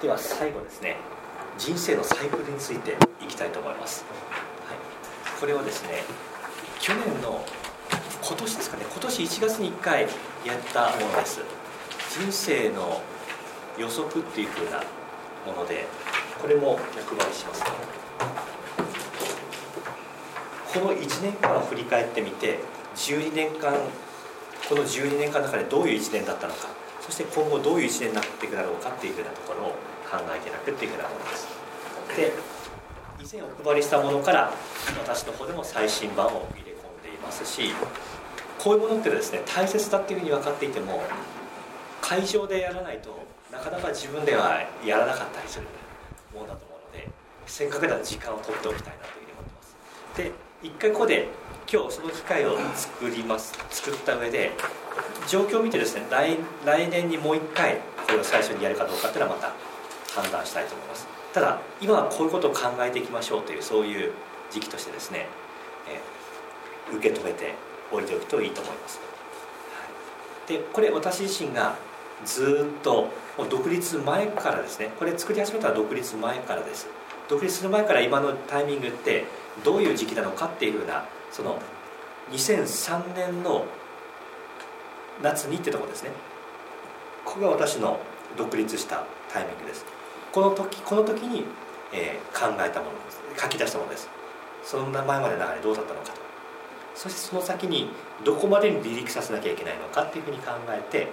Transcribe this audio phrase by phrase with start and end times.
[0.00, 0.96] では最後ですね
[1.58, 4.04] 人生のサイクルについていきたいと思います、
[4.66, 6.02] はい、これはですね
[6.80, 7.44] 去年の
[8.22, 10.06] 今年ですかね今年1月に1回や
[10.56, 11.40] ったものです。
[12.10, 13.00] 人生の
[13.78, 14.78] 予測っていうふうな
[15.46, 15.86] もので
[16.40, 16.84] これもお配
[17.28, 17.62] りします、
[20.74, 22.58] この1年間を振り返ってみて
[22.96, 23.74] 12年間
[24.68, 26.68] この12年間の中でどういう1年だったのか
[27.00, 29.74] そして今後どういう1年になっていくだろうかっていうふうなところを
[30.10, 31.46] 考えていただくっていうふうなものです。
[32.16, 32.32] で
[33.20, 34.52] 以前お配りしたものから
[35.06, 37.72] 私の方でも最新版を入れ込んでいますし
[38.58, 41.02] こういうものってですね大切だっていうふうに分かっていても
[42.00, 43.16] 会場でやらないと
[43.52, 45.66] なかなか自分ではやらなかったりする
[46.34, 47.08] ものだと思うので
[47.46, 49.76] せっかくなら時間を取っておきたいなというふうに思ってます。
[50.16, 51.28] で一回ここで
[51.72, 54.50] 今日その機会を作ります作った上で
[55.28, 59.69] 状況を見てですね来来年にもう一回これを最初にやるかどうかっていうのはまた
[60.20, 61.06] 判断したいと思います。
[61.32, 64.12] ただ今はこういうことを考えていきましょうというそういう
[64.50, 65.26] 時期としてですね、
[65.88, 67.54] えー、受け止めて
[67.92, 71.76] おいておくといいと思います、はい、でこれ私自身が
[72.24, 76.88] ずっともう独立前からですねこれ作り始めたら独立前からです。
[77.28, 79.24] 独立する前から今のタイミングって
[79.64, 81.60] どういう時期なのかっていうふうなその
[82.32, 83.66] 2003年の
[85.22, 86.10] 夏にってとこですね。
[87.24, 88.00] ここが私の
[88.36, 89.99] 独立したタイミングです。
[90.32, 91.44] この時この時に、
[91.92, 93.42] えー、考えたものです。
[93.42, 94.08] 書き出したものです。
[94.62, 96.20] その前までの流れどうだったのかと。
[96.94, 97.88] そしてその先に
[98.24, 101.08] どこまでに離陸させなきゃいけないのかっていうふうに考えて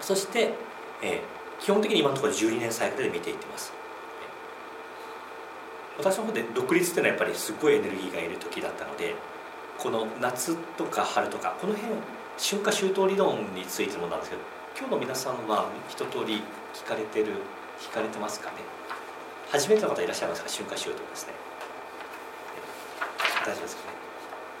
[0.00, 0.54] そして、
[1.02, 3.72] えー、基本的に今のところ12年サイクルで見ていってます。
[5.98, 9.14] 私の方で独立っていうのはやっぱりすごいエネルギーがいる時だったので
[9.78, 11.94] この夏とか春とかこの辺
[12.38, 14.42] 春夏秋冬理論についてもなんですけど
[14.78, 16.42] 今日の皆さんは一通り
[16.74, 17.32] 聞かれてる
[17.80, 18.56] 聞かれてますかね？
[19.50, 20.48] 初めての方いらっしゃいますか？
[20.50, 21.34] 春夏秋冬ですね。
[23.44, 23.96] 大丈夫ですかね？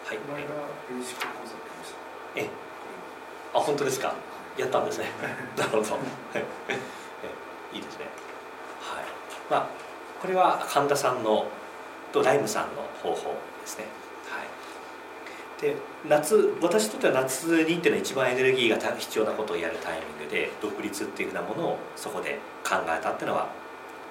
[0.06, 0.18] はい。
[2.36, 2.50] ええ。
[3.54, 4.14] あ本当ですか？
[4.56, 5.06] やったんですね。
[5.56, 5.82] なるほど。
[5.82, 7.78] い。
[7.78, 8.06] いですね。
[8.80, 9.04] はい。
[9.50, 9.68] まあ
[10.20, 11.46] これは神田さんの
[12.12, 13.84] とライムさんの方法ですね。
[13.84, 14.05] はい
[15.60, 15.74] で
[16.06, 23.50] 夏私にとっては夏にっていうのは一番エネルギーが必要なことをやるタイミングで独立っていうふうなものをそこで考えたっていうのは、ま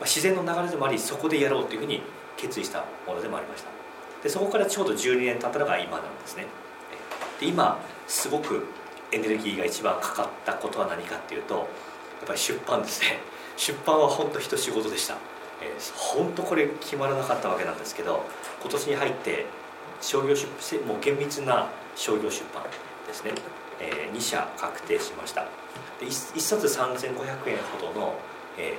[0.01, 2.01] あ、自然の流れでもありそこでやろうというふうに
[2.35, 3.69] 決意したものでもありました。
[4.23, 6.47] でそこからちょうど12年経ったのが今なんですね。
[7.39, 8.65] で今すごく
[9.11, 11.65] エネルギーが一番かかったことは何かっていうとやっ
[12.25, 13.19] ぱり出版ですね。
[13.57, 15.15] 出版は本当一仕事でした、
[15.61, 18.25] えー、本当これ決まらなかったわけなんですけど
[18.61, 19.45] 今年に入って
[20.01, 20.45] 商業出
[20.85, 22.63] もう厳密な商業出版
[23.07, 23.31] ですね、
[23.79, 25.45] えー、2社確定しました。
[25.99, 28.15] で 1, 1冊3500円ほどの、
[28.57, 28.75] えー、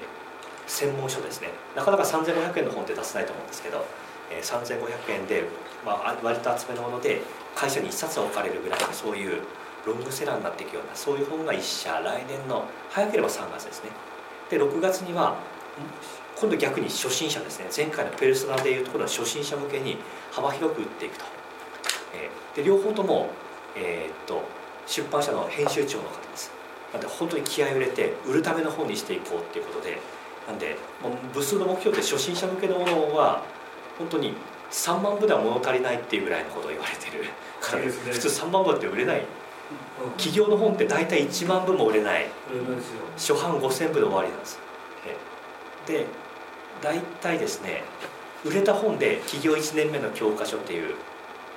[0.66, 1.48] 専門書ですね。
[1.74, 3.84] なかなか3500円の本って出せないと思うんですけど、
[4.30, 5.44] えー、3500円で、
[5.84, 7.22] まあ、割と厚めのもので
[7.54, 9.42] 会社に1冊置かれるぐらいのそういう
[9.86, 12.00] ロングセラーになっていくようなそういう本が1社。
[12.00, 13.90] 来年の早ければ3月ですね。
[14.50, 15.36] で6月には
[16.38, 17.66] 今度逆に初心者ですね。
[17.74, 19.96] 前回のペルソナでいうところの初心者向けに
[20.30, 21.24] 幅広く売っていくと、
[22.14, 23.30] えー、で両方とも、
[23.74, 24.42] えー、っと
[24.86, 26.52] 出版社の編集長の方です。
[26.92, 29.98] なんで本当に気合を入れて売るための本にしていこうっていうことで。
[30.46, 33.42] なんでもう部数の目標って初心者向けのものは
[33.98, 34.32] 本当に
[34.70, 37.24] 3万部では物足りないっていうぐらいのことを言われてる
[37.60, 39.24] から、ね、普通3万部って売れない。
[40.16, 42.28] 企業の本って大体1万部も売れない。
[43.16, 44.60] 初版5000部で終わりなんです。
[45.86, 46.04] で
[46.82, 47.82] 大体ですね
[48.44, 50.94] 売れた本で企業1年目の教科書っていう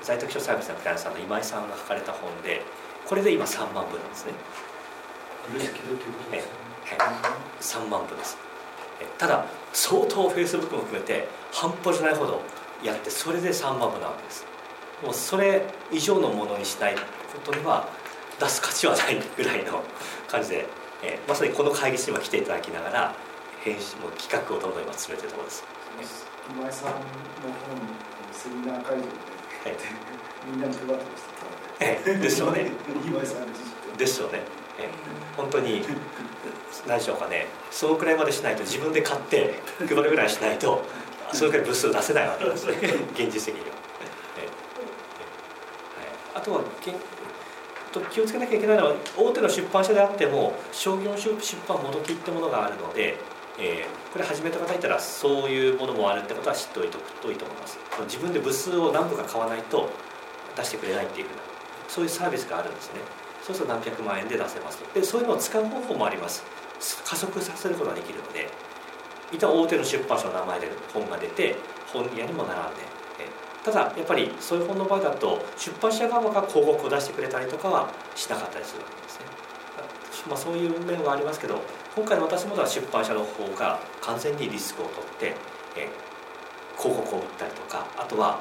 [0.01, 2.61] 在宅書サービスのクライアントさんの今井さんが書かれた本で
[3.07, 4.33] これで今3万部なんですね。
[7.59, 8.37] 3万部です。
[9.17, 12.41] ただ相当フェイスブックも含めて半端じゃないほど
[12.83, 14.45] やってそれで3万部なわけです。
[15.03, 17.01] もうそれ以上のものにしないこ
[17.43, 17.87] とには
[18.39, 19.83] 出す価値はないぐらいの
[20.27, 20.65] 感じで、
[21.03, 23.15] えー、まさにこの会議室にも来ていただきながら
[23.63, 25.65] 編集も企画をどんどん今進めてるところです。
[26.49, 27.75] 今井さんの本
[28.31, 29.75] セミナー会場で、はい、
[30.49, 31.03] みんなに配ってまし
[31.77, 31.85] た。
[31.85, 32.71] ええですよね。
[33.05, 34.39] 今井さんですよね、
[34.79, 34.89] ええ、
[35.35, 35.81] 本当に
[36.87, 37.47] 何でしょうかね。
[37.69, 40.85] そのくらいまでしないと自分で買って配るぐらいしないと
[41.33, 42.75] それくらい部数出せないわけですね。
[43.13, 43.75] 現実的には、
[44.37, 44.49] ええ
[46.33, 46.61] あとは
[47.91, 51.35] と気をつけなきゃいけないのは大手の出版社であっても商業出
[51.67, 53.17] 版もどきってものがあるので、
[53.59, 57.77] えー、これ始めた方いたらそういうものもあるってことは知っておいておくといいと思います。
[58.05, 59.89] 自分で部数を何部か買わないと
[60.55, 61.41] 出してくれないっていうふうな
[61.87, 63.01] そういうサービスがあるんですね。
[63.43, 66.43] そうすると何百万円で出せますでそういうのを使う方法もあります。
[67.03, 68.49] 加速させることができるので、
[69.31, 71.55] 一旦大手の出版社の名前で本が出て
[71.91, 72.99] 本屋にも並んで
[73.63, 79.25] ただやっぱりそういう本の場合だと出版社側が広告を出してくれたりとかはしなかったりするわけですね、
[80.27, 81.61] まあ、そういう面はありますけど
[81.99, 85.35] 今回の私もは出版社の方が完全にリスクを取って、
[85.75, 85.89] え
[86.79, 88.39] 広告を売ったりとかあとは、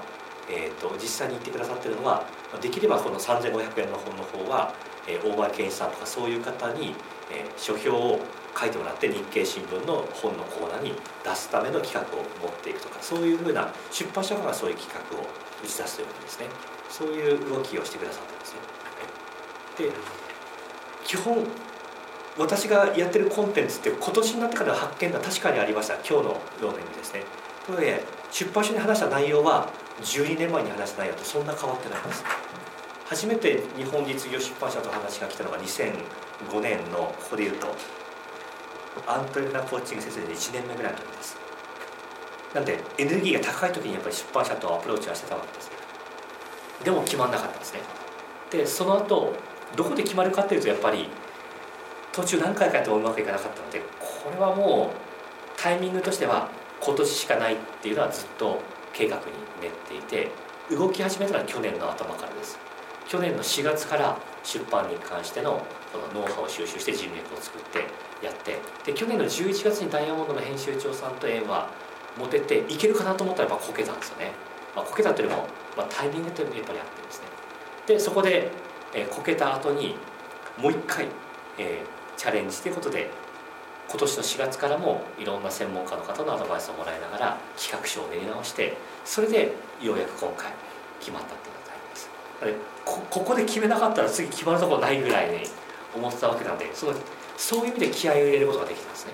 [0.49, 2.23] えーと、実際に言ってくださってるのは
[2.63, 4.73] できればこの3500円の本の方は、
[5.09, 6.95] えー、大前健一さんとかそういう方に、
[7.35, 8.21] えー、書評を
[8.57, 10.95] 書いてもらって日経新聞の本のコーナーに
[11.25, 15.27] 出すための企画を持っていくとかそういうふうな出版社がそういう企画を
[15.65, 16.47] 打ち出すということですね。
[16.89, 18.61] そういう動きをしてくださったんですね。
[19.91, 19.93] で
[21.05, 21.45] 基本
[22.39, 25.95] 私がやってるコンテンツって今年になってから発見が確かにありました。
[25.95, 27.25] 今日のような意味ですね。
[27.67, 29.69] とはいえ出版社に話した内容は
[30.03, 32.25] 12年前に話した内容とそんな変わってないんです。
[33.07, 37.75] 初めて日本実業出版社と話が来たのが2005年のここで言うと
[39.07, 41.37] アントレナコーチング先生で1年目ぐらいの時です。
[42.55, 45.71] なんでエネルギーが高い時にやっぱり出版社とアプローチはしてたわけです。
[46.85, 47.81] でも決まんなかったんですね。
[48.51, 49.35] でその後
[49.75, 51.09] どこで決まるかっていうとやっぱり
[52.13, 56.49] 途中何回かやってもうまくいかなかったのでこれはもうタイミングとしては
[56.81, 58.61] 今年しかないっていうのはずっと
[58.93, 59.23] 計画に
[59.61, 60.31] 練っていて
[60.71, 62.59] 動き始めたのは去年の頭からです。
[63.09, 65.63] 去年の4月から出版に関しての
[65.93, 67.79] このノウハウを収集して人脈を作って
[68.23, 71.71] やってで去年の11月にダイヤモンドの編集長さんと縁は
[72.19, 74.33] 持てていけるかなと思ったらやっぱこけたんですよね、
[74.77, 77.27] まあ、こけたというよりも、まあ、タイミングというのもやっぱりあってですね。
[77.87, 78.51] でそこで、
[78.95, 79.97] えー、こけた後に
[80.59, 81.07] もう一回、
[81.57, 83.09] えー、チャレンジということで
[83.89, 90.53] 今年の4月からもいろんな専門家の方のアドバイスをもらいながら企画書を練り直してそれでようやく今回
[91.01, 92.11] 決まったっていうのがあります。
[92.85, 95.39] こここで決めなかったら次決まるとこないぐらいに
[95.95, 96.95] 思ってたわけなんでその
[97.39, 99.13] そういう意味で気合を入れることができたんですね。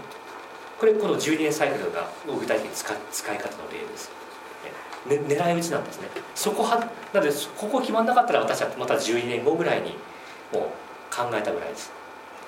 [0.80, 4.10] これこの12年サイクルが具体的に使使い方の例です、
[5.06, 6.08] ね、狙い撃ちなんですね。
[6.34, 6.78] そこは
[7.12, 9.90] なのでここ決まんなかったら私はまた12年後ぐらいに
[10.52, 12.03] もう考えたぐらいです。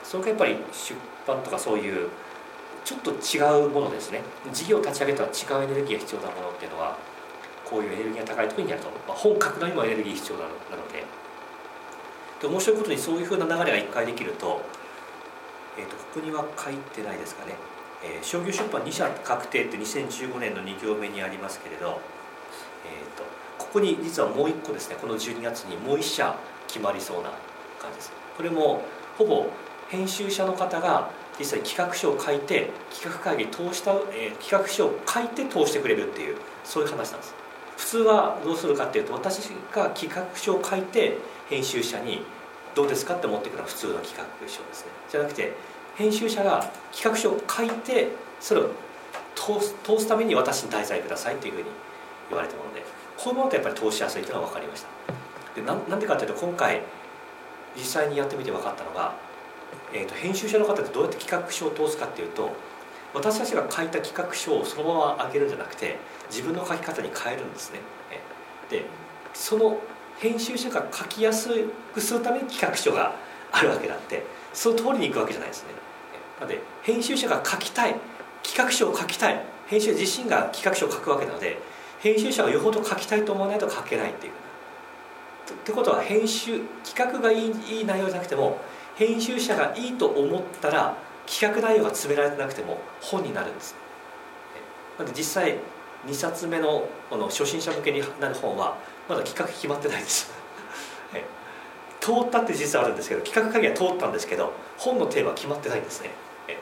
[0.06, 0.94] それがやっぱり出
[1.26, 2.08] 版とかそういう
[2.84, 4.22] ちょっと違うものですね。
[4.52, 6.96] 事業立ち上げたら違うエネルギーが必要なものっていうのは
[7.64, 10.48] こういうエネルギーが高い時にやると、まあ、本書くのにもエネルギー必要なの
[10.92, 11.04] で。
[12.40, 14.60] で面白いことにそういうふうな流れが一回できると,、
[15.78, 17.54] えーと、ここには書いてないですかね、
[18.04, 22.00] えー、商業出版2社確定って2015年の2行目にありますけれど、
[22.84, 23.24] えーと、
[23.58, 24.96] ここに実はもう1個ですね。
[25.00, 26.36] この12月にもう1社
[26.68, 27.30] 決まりそうな
[27.80, 28.12] 感じです。
[28.36, 28.82] これも
[29.16, 29.46] ほぼ
[29.88, 37.34] 編集者の方が実際企画書を書いて企画会議通した、えー、企画書を書いて通してくれるっていうそういう話なんです。
[37.76, 41.18] 普通はどうするかっていうと私が企画書を書いて
[41.48, 42.22] 編集者に
[42.74, 44.90] どうですかって持ってくるのは普通の企画書ですね。
[45.10, 45.52] じゃなくて
[45.96, 48.08] 編集者が企画書を書いて
[48.40, 48.70] それを
[49.34, 51.66] 通す通すために私に題材くださいっていうふうに
[52.30, 52.82] 言われたもので
[53.16, 54.88] こういうものってやっぱり通しやすいというのは分かりました。
[55.54, 56.82] でなんでかというと今回
[57.76, 59.14] 実際にやってみて分かったのが、
[59.92, 62.50] えーと、編集者の方ってどうやって企画書を通すかっていうと
[63.14, 65.96] 私たちが書いた企画書をそのまま上げるんじゃなくて
[66.28, 67.80] 自分の書き方に変えるんですね。
[68.70, 68.84] で
[69.32, 69.78] その
[70.18, 71.48] 編集者が書きやす
[71.94, 73.14] くするために企画書が
[73.52, 75.70] あるわけだってその通りにいくわけじゃないですね。
[76.40, 77.94] なので編集者が書きたい
[78.42, 81.58] 企画書を書きたい編集者自身が企画書を書くわけなので
[82.00, 84.32] 編集者がよほど書きたいと思わないと書けないっていう。
[84.32, 88.58] ってことは編集企画がいいいい内容じゃなくても
[88.96, 93.74] 編集者がいいと思ったら企画内容が詰められてなくても本になるんです。
[94.98, 95.58] なので実際
[96.06, 100.32] 2冊目のこの初心者向けになる本はまだ企画決まってないです。
[102.00, 106.10] 通ったって実はあるんですけど企画会議は通ったんですけど本のテーマは決まってないんですね。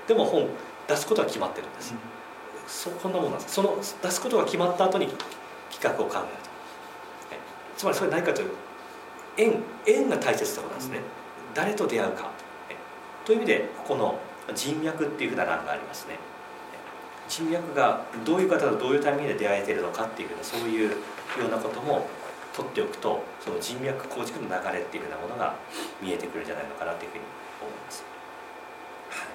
[0.06, 0.48] でも本
[0.88, 1.98] 出すことは決まってるんです、うん、
[2.66, 3.54] そこんなもんなんです。
[3.54, 5.08] その出すことが決まった後に
[5.70, 6.54] 企画を考えると。
[7.76, 8.50] つまりそれ何かという
[9.36, 11.02] 縁縁が大切なことなんですね、うん、
[11.54, 12.30] 誰と出会うか。
[13.24, 14.18] という意味でここの
[14.54, 16.18] 人脈っていうふうな欄がありますね。
[17.28, 20.96] 人脈がどういう方とどういうタイミングで出会えているのかっていうふうなそういうよ
[21.46, 22.06] うなことも
[22.54, 25.54] 取っておくとその人脈構築の流れっていうふうなものが
[26.02, 27.24] 見えてくるんじゃないのかなというふうに
[27.62, 28.04] 思います、
[29.08, 29.28] はい。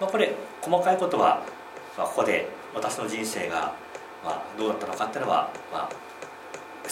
[0.00, 1.42] まあ、これ細かいことは、
[1.96, 3.74] まあ、ここで私の人生が、
[4.24, 5.90] まあ、どうだったのかっていうのは、まあ、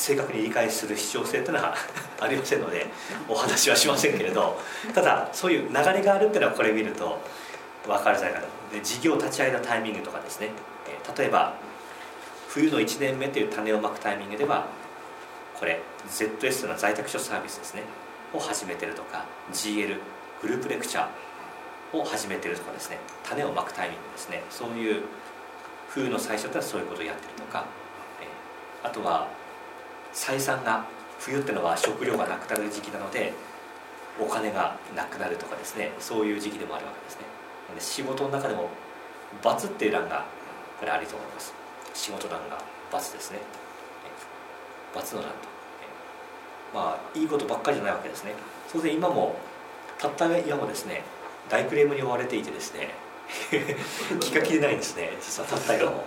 [0.01, 1.75] 正確に理解する必要性というのは
[2.21, 2.87] ありませんので
[3.29, 4.59] お話はしませんけれど
[4.95, 7.21] ただそういう流れがあるっていうのはこれ見ると
[7.87, 10.51] 分かるじゃないかなで事業立ち上げたタイミングとかですね、
[11.17, 11.55] 例えば
[12.49, 14.67] 冬の1年目という種をまくタイミングでは
[15.59, 17.83] これ ZS というのは在宅書サービスですね。
[18.33, 19.99] を始めてるとか GL
[20.41, 22.99] グループレクチャーを始めてるとかですね。
[23.25, 24.43] 種をまくタイミングですね。
[24.51, 25.03] そういう
[25.89, 27.65] 冬の最初ってのはそういうことをやってるとか、
[28.83, 29.29] あとは
[30.13, 30.85] 採算が
[31.19, 33.33] 冬ってのは食料がなくなる時期なので
[34.19, 37.27] お金がなくなるとかですねそういう時期でもあるわけですね。
[37.75, 38.69] で仕事の中でも
[39.43, 40.25] 「罰」っていう欄が
[40.79, 41.55] これあると思います。
[41.95, 42.59] 仕事欄が
[42.91, 43.39] 「罰」ですね
[44.95, 45.37] 「罰の欄と。
[46.75, 48.35] まあいいことばっかりじゃないわけですね。
[48.69, 49.37] それで今も
[49.99, 51.03] たった今もですね
[51.49, 52.95] 大クレームに追われていてですね
[54.21, 55.13] 気が切れないんですね。
[55.21, 56.05] 実はたった今も。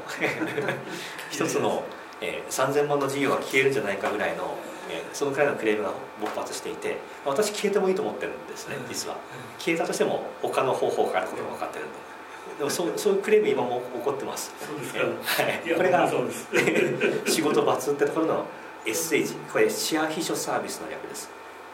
[1.31, 1.83] 一つの、
[2.23, 4.55] えー、3000万の事業が消えるんじゃないかぐらいの、
[4.89, 9.17] えー、そのくらいのクレームが勃発していて私消えてもいいと思ってるんですね実は。
[9.59, 12.13] 消えたとしても他の方法があることが分かってるんで。
[12.59, 14.53] でもそうそういうクレーム今も起こってます。
[14.59, 16.09] そうですか、はい、これが
[17.27, 18.45] 仕事罰ってところの
[18.85, 21.29] SH これシェア秘書サービスの略です。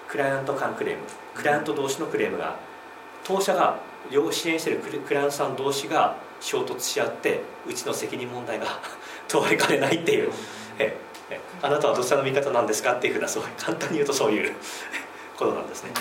[0.07, 1.01] クライアント間クレーム。
[1.35, 2.55] クライアント同士のクレームが
[3.23, 3.77] 当社が
[4.09, 8.65] 両支援しているクライアントさん同士が衝突し合ってうちの責任問題が
[9.29, 10.31] 問われかねないっていう。
[10.79, 10.97] え
[11.29, 14.53] えあなたはどちらの味方なんですかっていうふうなそう簡単に言うとそういう
[15.37, 15.91] ことなんですね。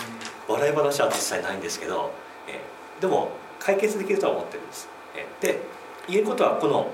[0.47, 2.11] 笑い話は実際ないんですけど
[2.47, 2.59] え
[2.99, 4.89] でも解決できるとは思ってるんです。
[5.15, 5.59] えで
[6.07, 6.89] 言えることはこの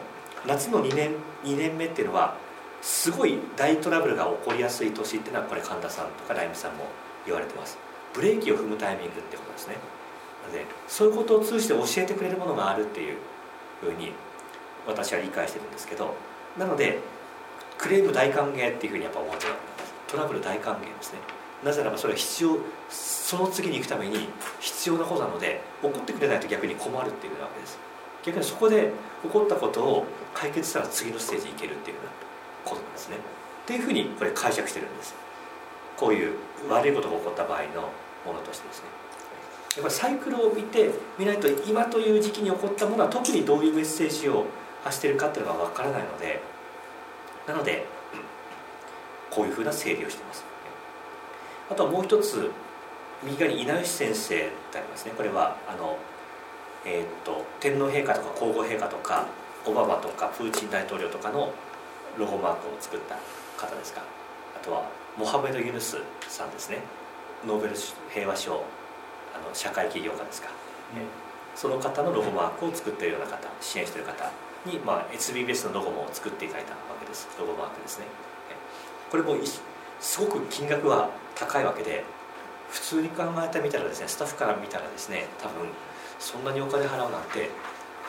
[0.46, 2.36] 夏の2年 ,2 年目っていうのは
[2.82, 6.86] すごい大トラブルが起こりやすい年っていうのはこれ神田さんとかライムさんも
[7.26, 7.78] 言われてます。
[8.14, 9.76] ブレーキを踏むタイミングってことですね。
[10.54, 13.18] でそういうことを通じて教えてくれるものがあるっていう
[13.82, 14.14] ふうに
[14.88, 16.16] 私は理解してるんですけど
[16.58, 17.00] なので
[17.78, 21.20] クレーム大歓迎っていうふうにやっぱ思ってるわけですトラブル大歓迎ですね。
[21.64, 22.58] なぜならばそれは必要
[22.90, 27.78] その次に行くために必要なことなので怒ってくれないと逆に困るっていうわけです。
[28.24, 28.92] 逆にそこで
[29.24, 32.12] 起こったことを解決したら次のステージに行けるっていうような
[32.64, 33.18] ことなんですね。
[33.18, 35.16] っていうふうにこれ解釈してるんです。
[35.98, 36.34] こういう
[36.70, 37.90] 悪いことが起こった場合の
[38.26, 38.86] ものとしてですね。
[39.78, 44.46] やっぱりサイクルを見てみないと今という時期に起こったものは特にどういうメッセージを
[44.92, 46.42] しているかっていうのが分からないので
[47.48, 47.86] なので
[49.30, 50.44] こういうふうな整理をしています。
[51.70, 52.52] あとはもう一つ
[53.24, 55.14] 右側に稲吉先生ってありますね。
[55.18, 55.98] これはあの、
[56.86, 59.26] えー、っと天皇陛下とか皇后陛下とか
[59.66, 61.52] オバマとかプーチン大統領とかの
[62.18, 63.16] ロゴマークを作った
[63.58, 64.02] 方ですか。
[64.56, 66.80] あとはモハメド・ユヌスさんですね。
[67.46, 67.76] ノーベル
[68.10, 68.58] 平和賞あ
[69.38, 70.50] の社会起業家ですか、
[70.96, 71.04] うん、
[71.56, 74.32] その方のロゴマークを作っているような方支援している方
[74.66, 77.28] に、まあ、SBBS のロゴも作っていただいたわけです。
[77.40, 78.06] ロゴマークですね。
[79.10, 79.36] これも
[80.00, 82.04] すごく金額は高いわけで
[82.70, 85.70] 普通に考えてみたらですねスタッフから見たらですね多分
[86.20, 87.50] そんなにお金払うなんて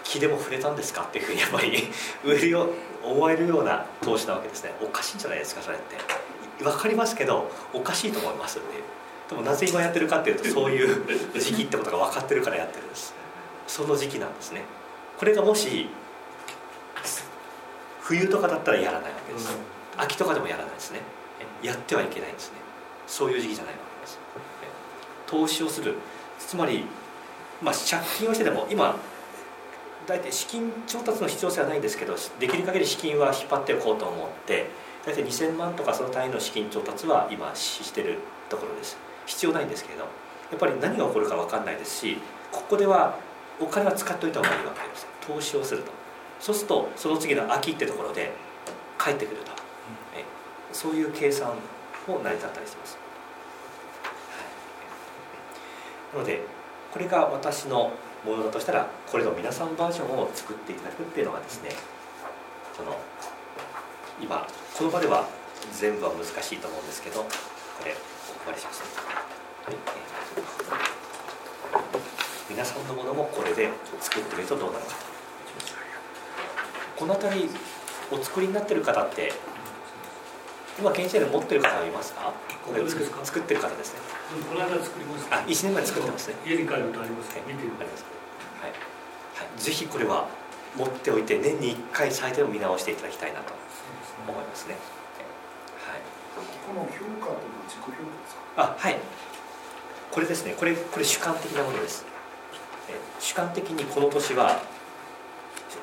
[0.03, 1.85] 気でも触れたんですかっていうふうにやっぱり
[2.25, 2.71] 売りを
[3.05, 4.73] 思えるような投資なわけですね。
[4.83, 6.65] おかしいんじゃないですかそれって。
[6.65, 8.59] 分かりますけどおかしいと思います。
[8.59, 8.67] って
[9.29, 11.05] でもなぜ今やってるかっていうとそういう
[11.39, 13.15] 時期ってことが分かってるからやってるんです。
[13.67, 14.63] その時期なんですね。
[15.19, 15.89] これがもし
[18.07, 21.01] 冬とかだったらやらないわけです、うん、秋とかでもやらないですね。
[21.63, 22.59] やってはいけないんですね。
[23.07, 24.19] そういう時期じゃないわけです。
[25.27, 25.95] 投資をする。
[26.39, 26.85] つまり、
[27.61, 28.97] まあ、借金をしてでも今
[30.07, 34.67] 大体資金調達の必要性はないんですけどできる限り資金は引っ張っておこうと思って
[35.05, 38.97] 大体2000万とかその単位の資金調達は今してるところです。
[39.25, 42.19] 必要ないんですけれどやっぱり何が起こるか分かんないですし
[42.53, 43.19] ここでは
[43.59, 45.07] お金は使っておいた方がいいわけです。
[45.27, 46.06] 投資をすると
[46.47, 48.31] そうするとその次の秋ってところで
[49.03, 49.55] 帰ってくると、う
[50.15, 50.23] ん、え
[50.73, 51.49] そういう計算
[52.07, 52.97] も成り立ったりします、
[56.13, 56.43] はい、なので
[56.93, 57.91] これが私の
[58.25, 61.71] ものだとしたらこれの皆さんバージョンを作っていただくっていうのがですね
[62.77, 62.97] その
[64.23, 64.47] 今
[64.79, 65.27] この場では
[65.73, 67.29] 全部は難しいと思うんですけどこ
[67.85, 69.77] れお配りしました、はい、
[72.49, 73.69] 皆さんのものもこれで
[74.01, 74.95] 作ってみるとどうなるか。
[74.95, 75.16] と
[76.97, 77.51] この辺り
[78.11, 79.33] お作りになってる方って
[80.79, 82.33] 今研修で持ってる方はいますか？
[82.67, 84.01] これ作作ってる方ですね。
[84.49, 85.37] この間作りました。
[85.37, 86.37] あ1年前作ってますね。
[86.45, 88.05] 家に帰るとありますね見てるあります。
[88.61, 88.77] はい、は
[89.57, 90.29] い、ぜひこれは
[90.77, 93.55] 持っておいて年に1回最低を見直していただきたいなと
[94.27, 94.77] 思いますね。
[95.87, 96.01] はい。
[96.67, 97.97] この評価というのは自己評価で
[98.29, 98.41] すか？
[98.57, 98.99] あはい。
[100.11, 100.55] これですね。
[100.59, 102.05] これこれ主観的なものです。
[103.21, 104.61] 主観的にこの年は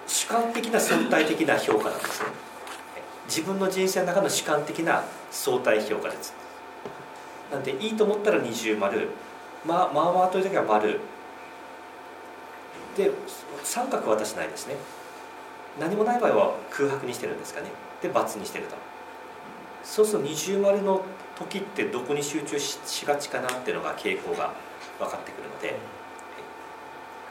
[0.07, 2.29] 主観的な相対的な評価なんですね。
[3.27, 6.33] 自分の人生の中の主観的な相対評価です。
[7.51, 9.09] なんでいいと思ったら二重丸。
[9.65, 10.99] まあまあまあという時は丸。
[12.97, 13.11] で
[13.63, 14.75] 三角は私ないですね。
[15.79, 17.67] 何もない場合は空白にしてるんですかね。
[18.01, 18.75] で×にしてると。
[19.83, 21.03] そうすると二重丸の
[21.35, 24.53] 時ってどこに集中しがちかなっていうのが傾向が
[24.99, 25.75] 分かってくるので。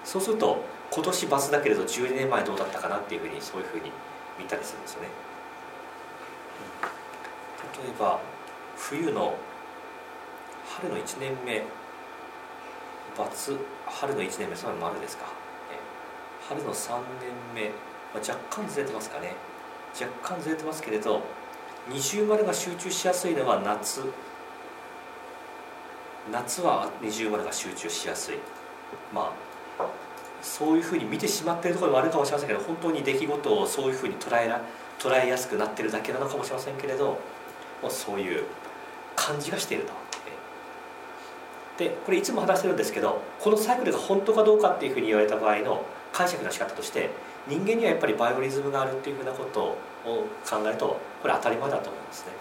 [0.05, 0.65] そうすると
[0.95, 3.91] 今年バツだけれど12年前どうだったかなっていうふうにそういうふうに
[4.39, 5.09] 見たりするんですよね。
[7.83, 8.21] 例えば
[8.77, 9.35] 冬の
[10.69, 11.63] 春の1年目
[13.17, 13.57] バツ
[13.87, 15.25] 春の1年目それは丸ですか、
[16.49, 16.97] 春の3
[17.55, 17.75] 年目、ま
[18.17, 19.35] あ、若干ずれてますかね。
[19.99, 21.23] 若干ずれてますけれど
[21.89, 24.03] 二重丸が集中しやすいのは夏。
[26.31, 28.37] 夏は二重丸が集中しやすい。
[29.13, 29.33] ま
[29.79, 29.85] あ
[30.43, 34.61] そういうふうに見てしまっているところもあるかもしれませんけど本当に出来事をそういうふうに捉えら
[34.99, 37.19] 捉えやすくなってるだけなのかもしれませんけれど
[37.81, 38.45] もうそういう
[39.17, 40.03] 感じがしていると。
[41.79, 47.11] でこれいつも話してるんですけどこのサイクルが本当かどうかっていうふうに言われた場合の解釈の仕方として
[47.49, 52.33] 人間にはやっぱりバイオリズムがあるっていうふうなことを考えるとこれ当たり前だと思うんですね。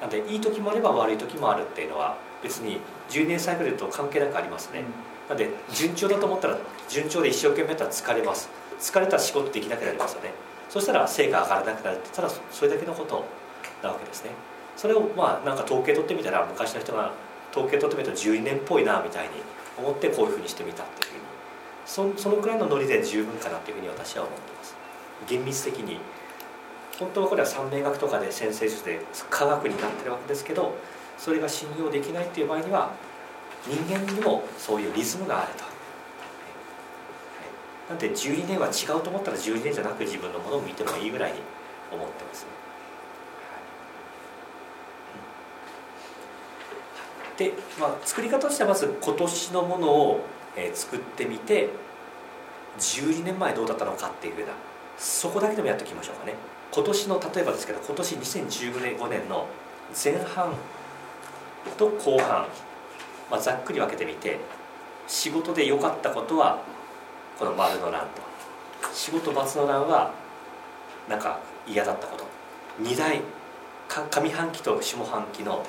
[0.00, 4.84] なのでいい時もあれば悪い時もあるっていうのは別に10年サイクルと関係なくありますね。
[5.28, 6.58] なので順調だと思ったら
[6.88, 8.48] 順調で一生懸命やったら疲れます。
[8.80, 10.32] 疲れたら仕事できなくなりますよね。
[10.68, 13.24] そしたら成果上がらなくなるってただそれだけのこと
[13.82, 14.30] なわけですね。
[14.76, 17.12] それをまあなんか統計取ってみたら昔の人が
[17.50, 19.30] 統計取ってみると12年っぽいなみたいに
[19.76, 21.12] 思ってこういうふうにしてみたっていう。
[21.12, 24.76] ふうにそそのくらいのノリで十分かなっていうふうに私は思ってます。
[25.28, 25.98] 厳密的に。
[26.98, 30.74] 本当はこれは三名学とかで先生術で科学になってるわけですけど
[31.16, 32.90] それが信用できないっていう場合には
[33.68, 35.64] 人間にもそういうリズムがあると。
[37.88, 41.38] なんで12年は違うと思ったら12年じゃなく自分のものを見てもいいぐらいに
[41.90, 42.46] 思ってます。
[47.38, 50.20] で、まあ、作り方としてはまず今年のものを、
[50.56, 51.68] えー、作ってみて
[52.78, 54.52] 12年前どうだったのかっていうふうな
[54.98, 56.34] そこだけでもやっておきましょうかね
[56.72, 59.46] 今年の例えばですけど今年2015年5年の
[60.04, 60.52] 前半
[61.78, 62.46] と後半
[63.30, 64.38] まあ、ざっくり分けてみて
[65.06, 66.62] 仕事で良かったことは
[67.38, 68.22] この丸の欄と。
[68.92, 70.12] 仕事×の欄は
[71.08, 72.24] なんか嫌だったこと。
[72.82, 73.20] 2大
[73.88, 75.64] 上半期と下半期の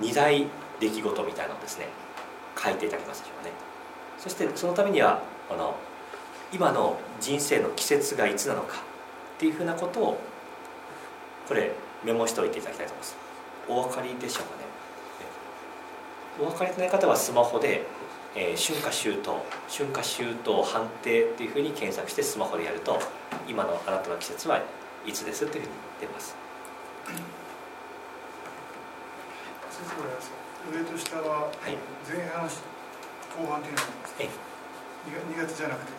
[0.00, 0.46] 2大
[0.80, 1.88] 出来事みたいなのをですね。
[2.62, 3.52] 書いていただけますでしょうかね。
[4.18, 5.74] そしてそのためにはこの
[6.52, 8.76] 今の人生の季節がいつなのか。
[9.36, 10.18] っていうふうなことを
[11.46, 13.16] これメモしておいていただきたいと思います。
[13.68, 14.55] お分かりでしょうか？
[16.38, 17.82] お分かりの方はスマホで、
[18.34, 22.98] えー、春夏秋冬春夏秋冬判定っていうふうに検索してスマホでやると
[23.48, 24.60] 今のあなたの季節は
[25.06, 26.36] いつですっていうふうに出ます。
[29.70, 31.52] 先生上と下は
[32.08, 35.92] 前半、はい、後半っていうのは2月じゃなくて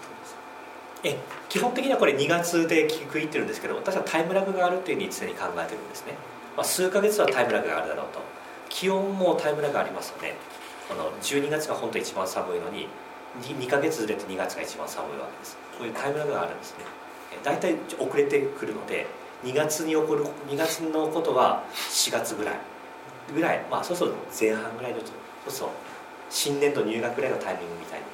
[1.04, 6.14] え基本的にはこれ2月で区切ってるんですけど私はタイムラグがあるっていうふうに常に考えてるんですね、
[6.56, 8.20] まあ、数か月はタイムラグがあるだろうと
[8.78, 10.36] 気温もタイムラグありますよね。
[10.88, 12.88] この12月が本当一番寒いのに
[13.42, 15.58] 2, 2ヶ月ずれて2月が一番寒いわけです。
[15.80, 16.86] こういうタイムラグがあるんですね。
[17.44, 19.08] 大体遅れてくるので
[19.44, 22.56] 2月に起こる2月のことは4月ぐらい。
[23.34, 23.66] ぐらい。
[23.72, 25.70] まあそうすると前半ぐらいのそうそう
[26.30, 28.06] 新年度入学ぐらいのタイミングみたいに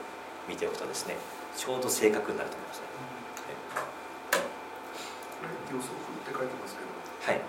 [0.48, 1.18] 見ておくとですね
[1.58, 2.86] ちょうど正確になると思いますね、
[5.74, 7.42] 予測って書いてますけど、はい、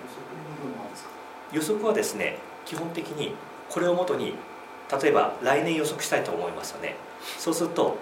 [1.52, 3.34] 予測はですね基本的に
[3.68, 4.34] これをもとに
[5.02, 6.96] 例えば来年予測したいと思いますよね。
[7.38, 7.96] そうすると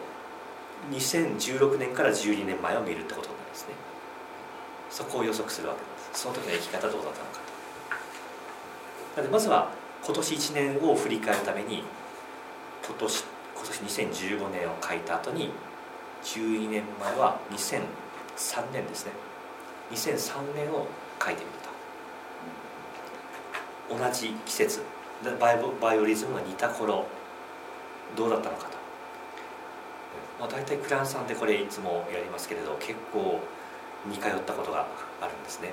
[0.90, 3.74] 2016年から12年前を見るってことなんですね。
[4.90, 6.22] そこを予測するわけです。
[6.22, 7.40] その時の生き方どうだったのか。
[9.14, 9.70] となのでまずは
[10.04, 11.84] 今年1年を振り返るために
[12.84, 15.50] 今年今年2015年を書いた後に
[16.24, 19.12] 12年前は2003年ですね。
[19.92, 20.86] 2003年を
[21.24, 21.61] 書いてみる。
[23.88, 24.80] 同じ季節。
[25.38, 27.06] バイバイオリズムが似た頃
[28.16, 28.76] どうだったのかと、
[30.40, 33.40] まあ、大体クランさんでこれいつもやりますけれど結構
[34.04, 34.86] 似通ったことが
[35.20, 35.72] あるんですね。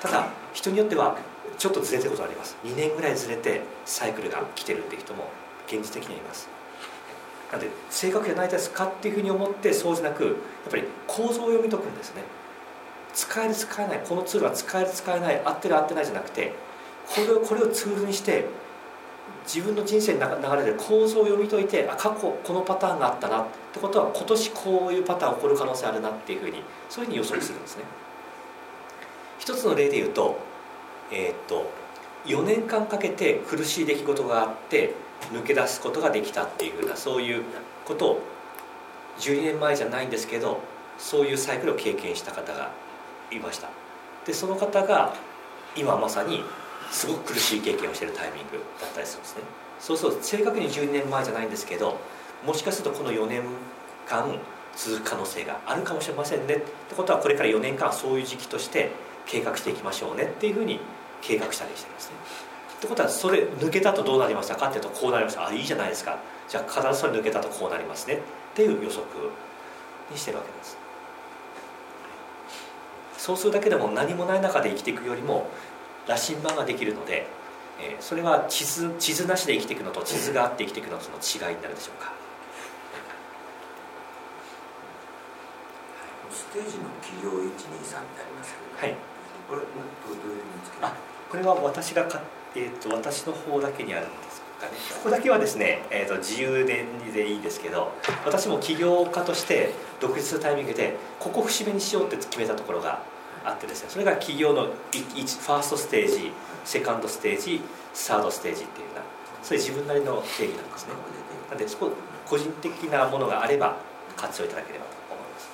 [0.00, 1.18] ただ人によっては
[1.58, 2.56] ちょっとずれてることがあります。
[2.64, 5.28] 2年ぐらいずれてサイクルが来てるっていう人も
[5.66, 6.48] 現実的にはいます。
[7.52, 10.34] なので正確じゃないですかっていうふうに思ってそうじゃなくやっ
[10.70, 12.22] ぱり構造を読み解くんですね。
[13.12, 16.54] 使える使えないこのツールは使える使えない合ってる合ってないじゃなくて
[17.14, 18.46] これをこれをツールにして
[19.44, 27.84] 自分の人生の流れで構造を読み解いてあ過去このパターンがあったなってことは今年こういうパターン起こる可能性あるなっていうふうにそういうふうに予測するんですね。
[29.38, 30.38] 一つの例で言うと
[31.10, 31.70] えー、っと
[32.26, 34.94] 4年間かけて苦しい出来事があって
[35.32, 37.42] 抜け出すことができたっていうふうなそういう
[37.86, 38.20] ことを
[39.18, 40.60] 12年前じゃないんですけど
[40.98, 42.70] そういうサイクルを経験した方が
[43.32, 43.68] いました。
[44.26, 45.14] でその方が
[45.74, 46.42] 今まさに
[46.90, 49.42] すごく苦しい経験をしてるタイミングだったりするんですね。
[49.80, 51.96] そうそう正確に12年前じゃないんですけど
[52.44, 53.42] もしかするとこの4年
[54.08, 54.38] 間
[54.76, 58.90] 続く可能性があるかもしれませんねってことはこれから4年間そういう時期として
[59.26, 60.80] 計画していきましょうねっていうふうに
[61.20, 62.14] 計画したりしてますね。
[62.78, 65.46] ってことはそれ抜けたとどうなりましたかっていうとこうなりました。
[65.48, 66.18] あいいじゃないですか。
[66.48, 68.18] じゃあ必ずそれ抜けたとこうなりますねっ
[68.54, 69.04] ていう予測
[70.10, 70.78] にしてるわけです。
[73.16, 75.48] そうするだけでも何もない中で生きていくよりも
[76.08, 77.26] 羅針盤ができるので、
[77.80, 82.12] えー、それは地図地図なしで生きていくのと地図があって生きていくのとの違いになるでしょうか。
[86.30, 88.96] ステージの企業123ってありますけど、はい、
[89.48, 90.94] これどういうふうにつけあ
[91.30, 92.22] これは私がか、
[92.54, 94.72] えーと、私の方だけにあるんですかね。
[94.94, 97.92] ここだけはですね、えーと、自由ででいいんですけど
[98.24, 103.02] 私も起業家として独立するタイミングでここ節目にしようって決めたところが
[103.44, 106.32] あってですねそれが企業のファーストステージ
[106.64, 107.60] セカンドステージ
[107.94, 109.02] サードステージっていうような
[109.42, 110.92] それ自分なりの定義なんですね。
[111.48, 111.90] なのでそこ
[112.28, 113.76] 個人的なものがあれば
[114.16, 115.48] 活用いただければと思います。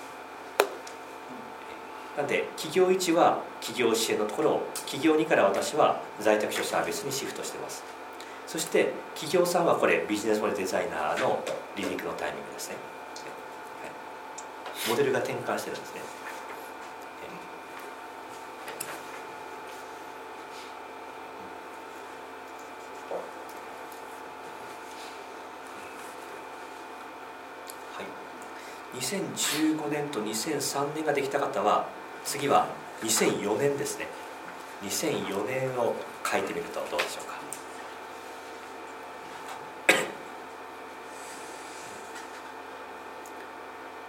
[2.16, 7.85] なんで企業1は企業支援のところを企業2から私は在宅所サービスにシフトしてます。
[8.47, 11.42] そして企業3はこれビジネスモデルデザイナーの
[11.77, 12.77] 離陸のタイミングですね、
[13.83, 13.88] は
[14.87, 16.13] い、モデルが転換してるんですね。
[28.94, 31.88] 2015年と2003年ができた方は
[32.24, 32.68] 次は
[33.02, 34.07] 2004年ですね。
[34.83, 37.35] 2004年を書いてみるとどうでしょうか。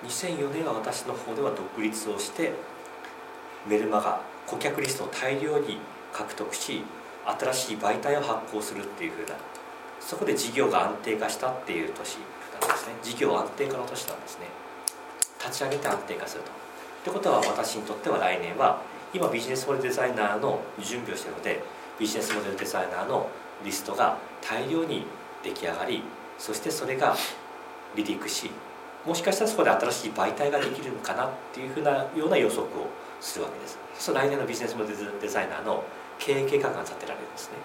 [0.05, 2.53] 2004年は私の方では独立をして
[3.67, 5.79] メルマガ顧客リストを大量に
[6.13, 6.83] 獲得し
[7.25, 9.35] 新しい媒体を発行するっていうふうな
[9.99, 12.17] そこで事業が安定化したっていう年
[12.61, 12.93] なんですね。
[13.01, 14.45] 事業安定化の年なんですね。
[15.45, 16.49] 立ち上げて安定化すると。
[16.49, 16.53] っ
[17.05, 18.81] てことは私にとっては来年は
[19.13, 21.63] 今ビジネスモデルデザイナーの準備をしているので
[21.99, 23.29] ビジネスモデルデザイナーの
[23.63, 25.05] リストが大量に
[25.43, 26.03] 出来上がり
[26.37, 27.15] そしてそれが
[27.95, 28.49] 離陸し
[29.05, 32.89] もしかしたらそこで新しい媒体ができるのかなっていうふうなような予測を
[33.21, 35.83] するわけですそう来年のビジネスモデルデザイナーの
[36.17, 37.57] 経営計画が立てられるんですね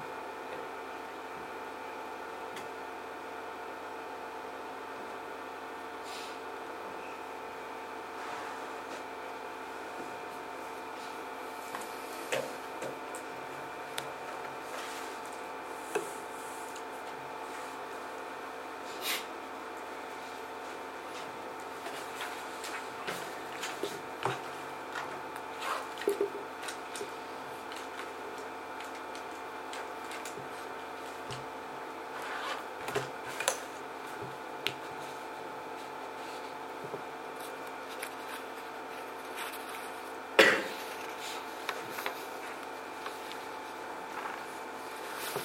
[45.30, 45.42] はい、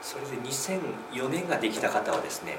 [0.00, 2.56] それで2004年ができた方はですね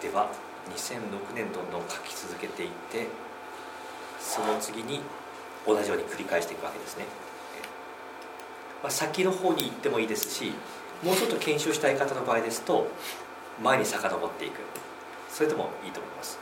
[0.00, 0.30] では
[0.76, 3.08] 2006年どんどん書き続けていって
[4.20, 5.00] その次に
[5.66, 7.04] 同じように繰り返していくわけですね、
[8.82, 10.52] まあ、先の方に行ってもいいですし
[11.02, 12.86] もうちょっと研修したい方の場合ですと
[13.62, 14.60] 前に遡っていく。
[15.28, 16.38] それでもいいと思います。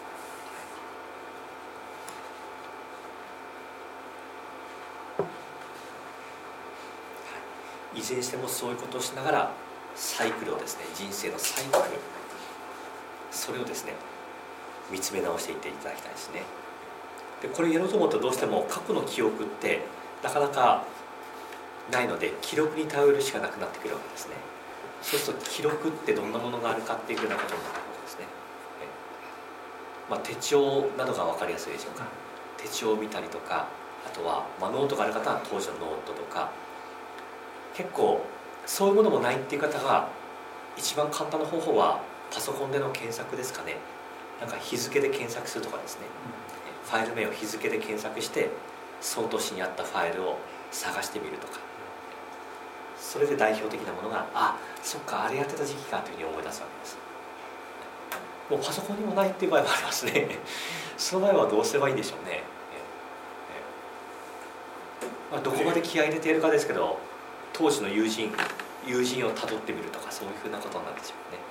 [7.94, 8.02] い。
[8.02, 9.52] ずれにしてもそういうことをしながら
[9.94, 11.98] サイクルをですね人生のサイクル
[13.30, 13.92] それをですね
[14.90, 16.42] 見つめ直していっていただきたいですね。
[17.42, 19.82] でこれやろうと思うとどうしても過去の記憶って
[20.22, 20.84] なかなか
[21.92, 24.34] ないので記録に頼るしかなくなってくるわけですね。
[25.00, 28.26] そうすると記録ってどんなものがあるかっていうふうなことになってくるんですね。
[30.10, 32.04] まあ、手帳などが分かりやすいでしょうか。
[32.56, 33.68] 手帳を見たりとか
[34.06, 36.50] あとは、まあ、ノートがある方は当時のノートとか。
[37.74, 38.26] 結構
[38.66, 40.08] そういうものもないっていう方が
[40.76, 43.76] 一番簡単な方法はパソコンでの検索ですかね。
[44.40, 46.06] なんか日付で検索するとかですね、
[46.66, 48.48] うん、ファイル名を日付で検索して
[49.00, 50.38] その年にあったファイルを
[50.70, 51.68] 探してみるとか。
[53.00, 56.98] それで代表的なものがあそっかあれやってた時期かというふうに思い出すわけです。
[58.50, 60.28] もうパソコンにもないっていう場合もありますね。
[60.98, 62.42] その場合はどうすればいいんでしょうね、
[65.30, 66.98] まあ、どこまで気合い入れているかですけど
[67.52, 68.34] 当時の友人
[68.84, 71.47] 友人をたどってみるとかそういうふうなことになるでしょうね。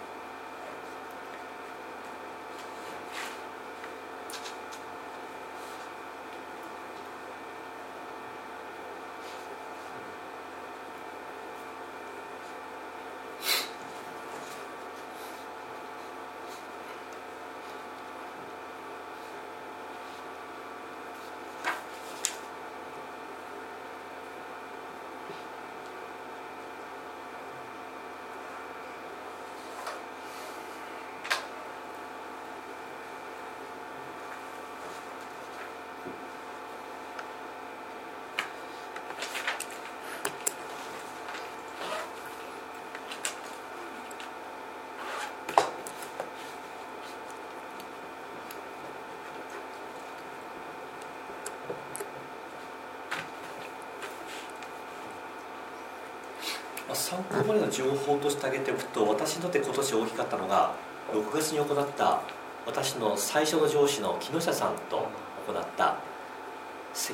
[57.08, 60.74] 参考までの情報として挙げておくと私にとって今年大きかったのが
[61.14, 62.22] 6月に行った
[62.66, 65.08] 私の最初の上司の木下さんと
[65.48, 65.96] 行った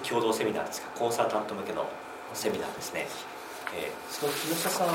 [0.10, 1.86] 共同セミナーですかコンサルタント向けの
[2.34, 3.06] セミナーですね、
[3.78, 4.92] えー、その木下さんっ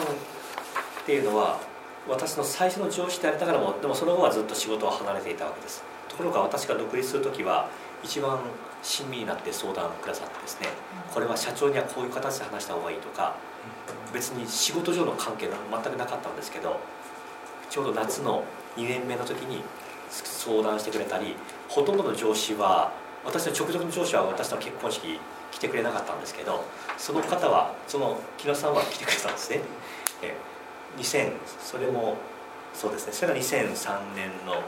[1.06, 1.60] ていうのは
[2.08, 5.84] 私の最初の上司でありながらもでもその後はずっと仕事を離れていたわけです。
[6.08, 7.68] ところが私が独立する時は
[8.02, 8.40] 一番
[8.82, 10.68] 親身になって相談くださってですね
[11.12, 13.36] これは社長にはこういう形で話した方がいいとか
[14.12, 16.80] 別に仕事上の関係が全くなかったんですけど
[17.70, 18.44] ちょうど夏の
[18.76, 19.62] 2年目の時に
[20.10, 21.34] 相談してくれたり
[21.68, 22.92] ほとんどの上司は
[23.24, 26.64] 私の直属の上司は私の結婚式来てくれなかったんですけど
[26.96, 29.60] その方はその木野さんは来てくれたんですね。
[30.22, 30.34] え
[30.96, 32.16] 2000それも
[32.74, 33.12] そうですね。
[33.12, 34.62] それが2003年の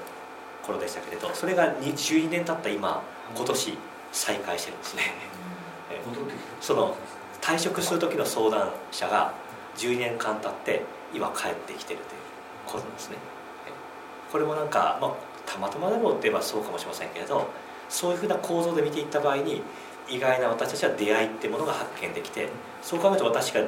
[0.62, 3.03] 頃でしたけれどそれが12年経った今
[3.35, 3.79] 今年
[4.12, 5.03] 再開してるんですね。
[6.61, 6.96] その
[7.40, 9.33] 退職する時の相談者が
[9.77, 10.83] 12年間経って
[11.14, 12.20] 今帰ってきてるという
[12.66, 13.16] ことですね。
[14.31, 15.12] これもなんか、まあ、
[15.44, 17.49] たまたまだろうって言えばそうかもしれませんけれど
[17.88, 19.62] そういうふうな構造で見ていった場合に
[20.09, 22.49] 意外な私たちは出会いってものが発見できて
[22.83, 23.61] そう考えると私が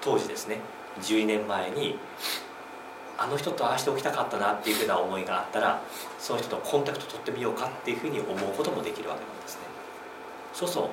[0.00, 0.60] 当時ですね
[1.00, 1.98] 12年前に
[3.18, 5.82] あの人とああしておきたかったなっていうふうな思いがあったら
[6.18, 9.60] その人とコンタクト取ってみようかっていうふうに思うこともできるわけなんですね。
[10.52, 10.90] そうそ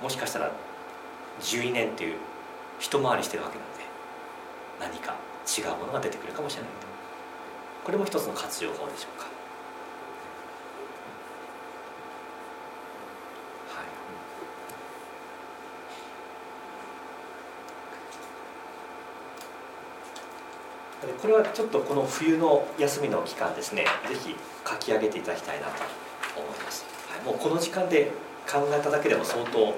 [0.00, 0.02] う。
[0.02, 0.50] もしかしたら
[1.40, 2.16] 12年っていう
[2.78, 5.14] 一回りしてるわけなんで何か
[5.46, 6.86] 違うものが出てくるかもしれないと。
[7.84, 9.33] これも一つの活用法でしょうか。
[21.20, 24.34] これはちょっとこの冬の休みの期間ですねぜひ
[24.68, 25.72] 書き上げていただきたいなと
[26.36, 28.10] 思います、はい、もうこの時間で
[28.50, 29.74] 考えただけでも相当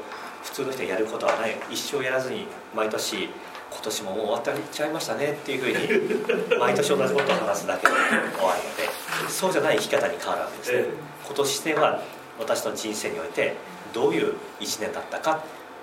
[0.46, 1.56] 普通の人はやることはない。
[1.70, 8.88] 一生やらずに毎年今年ももう終わっちゃいましたねっていうふうに 毎年同じことを話すだけで終わるので
[9.28, 10.94] そうじゃない生き方に変わるわけですね、
[11.26, 12.02] 今年は
[12.38, 13.54] 私の人生において
[13.92, 15.40] どういう1年だったか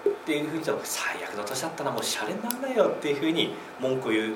[0.07, 4.35] っていうふうに最悪の年だったらもうシャレにならないよっていうふうに文句を言う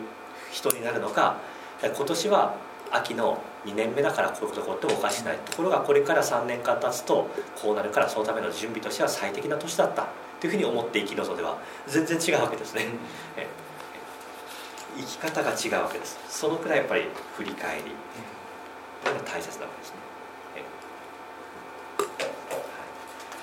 [0.51, 1.37] 人になるのか
[1.81, 2.55] 今年は
[2.91, 5.37] 秋の2年目だからこういうことこうっておかしない。
[5.37, 7.29] ところがこれから3年間経つと
[7.61, 10.07] こうなるからそのための準備としては最適な年だった。
[10.39, 11.57] というふうに思って生きるのとでは
[11.87, 12.85] 全然違うわけですね、
[14.95, 16.19] 生き方が違うわけです。
[16.29, 17.81] そのくらいやっぱり振り返り
[19.03, 19.93] というのが大切なわけです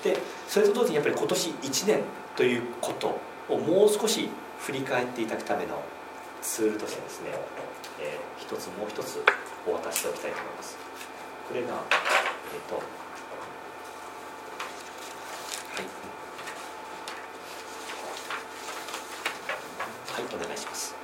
[0.05, 2.03] ね、でそれと同時にやっぱり今年1年
[2.37, 5.83] ということをもう少し振り返っていただくための
[6.41, 7.29] ツールとしてですね、
[7.99, 9.23] えー、一つもう一つ
[9.67, 10.77] お渡ししておきたいと思います。
[11.47, 12.85] これがえ、ー、とはい。
[20.13, 20.95] はいお願いします。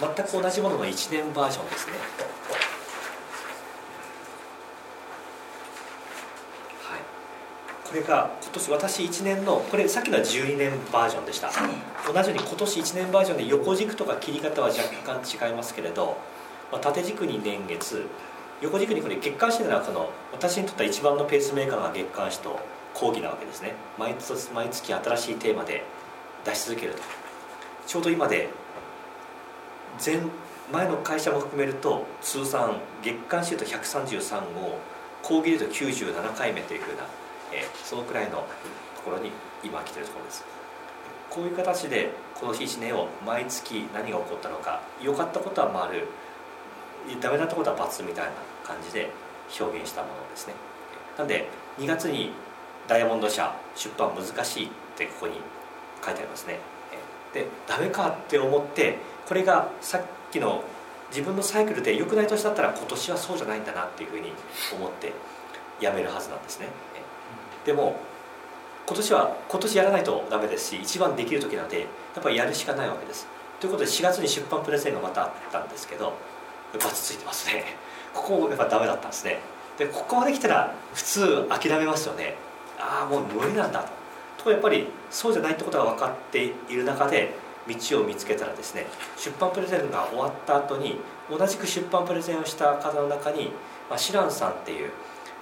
[0.00, 2.31] 全く同じものの1年バージョンですね。
[7.92, 11.50] これが今年私1年のこれさっきのは12年バージョンでした、
[12.10, 14.80] 同じように今年1年バージョンで横軸とか切り方は若
[15.20, 16.16] 干違いますけれど、
[16.72, 18.06] まあ、縦軸に年月
[18.62, 22.58] 横軸にこれ月刊誌ならこの私にとっては一番のペースメーカーが月刊誌と
[22.94, 23.74] 講義なわけですね。
[23.98, 25.84] 毎月毎月新しいテーマで
[26.46, 27.02] 出し続けると。
[27.86, 28.48] ちょうど今で
[30.02, 30.18] 前
[30.72, 34.78] 前の会社も含めると通算月刊誌と133を
[35.22, 37.02] 講義でと97回目というふうな
[37.52, 38.38] えー、そのくらいの
[38.96, 39.30] ところに
[39.62, 40.44] 今来てるところです。
[41.30, 46.06] こういう形で今年1年を毎月何が起こったのか良かったことは丸
[47.20, 48.32] ダメだったことは×みたいな
[48.64, 49.10] 感じで
[49.58, 50.54] 表現したものですね。
[51.16, 52.32] なんで2月に
[52.88, 55.34] ダイヤモンド社出版難しいってここに
[56.04, 56.58] 書いてありますね。
[57.32, 60.62] でダメかって思ってこれがさっきの
[61.10, 64.32] 自分のサイクルで良くない年だったら今年はそうじゃないんだなっていうふうに
[64.74, 65.12] 思って
[65.80, 66.68] やめるはずなんですね。
[67.64, 67.96] でも
[68.86, 71.86] 今年は今年やらないとダメですし一番できる時なのでや
[72.20, 73.26] っぱりやるしかないわけです。
[73.60, 76.14] ということで4月に出版プレゼンがまたあったんですけど
[76.74, 77.64] バツついてますね。
[78.12, 79.40] ここやっぱダメだったんですね。
[79.78, 82.36] でここまで来たら普通諦めますよね。
[82.78, 84.02] ああもう無理なんだと。
[84.42, 87.34] とやっぱりそうじゃないってことが分かっている中で
[87.68, 90.98] 道を見つけたらですね出版プレゼンが終わった後に
[91.30, 93.52] 同じく出版プレゼンをした方の中に、
[93.88, 94.90] まあ、シランさんっていう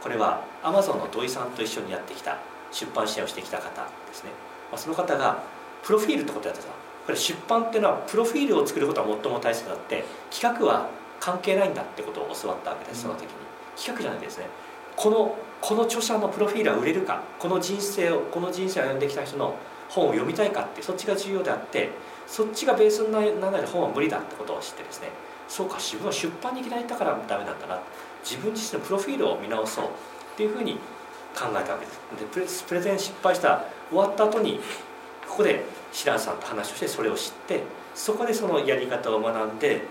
[0.02, 2.38] これはアマゾンの土井さんと一緒にやってきた
[2.70, 4.30] 出版支援をしてきた方ですね、
[4.70, 5.42] まあ、その方が
[5.82, 6.68] プロフィールってことをやってた。
[7.06, 13.28] これ出版っていうのはプロフィールを作ることが最も大切だって企画は関係ないんだってことを教わったわけですその時に。
[13.76, 14.46] 企画じゃないですね。
[14.96, 19.56] このこの著者のプロフィールは売れるかこの人生をこの人生を読んできた人の
[19.88, 21.90] 本を読みたいかってそっちが重要であって
[22.26, 25.08] そっちがベースにならないと本は無理だってことを知ってですね。
[25.48, 27.80] そうか自分は出版に嫌いだからダメなんだな。
[28.22, 29.84] 自分自身のプロフィールを見直そう
[30.32, 30.74] っていうふうに
[31.34, 32.64] 考えたわけです。
[32.64, 34.60] でプレゼン失敗した終わった後に
[35.28, 37.62] ここで白蘭さんと話をしてそれを知って
[37.94, 39.82] そこでそのやり方を学んで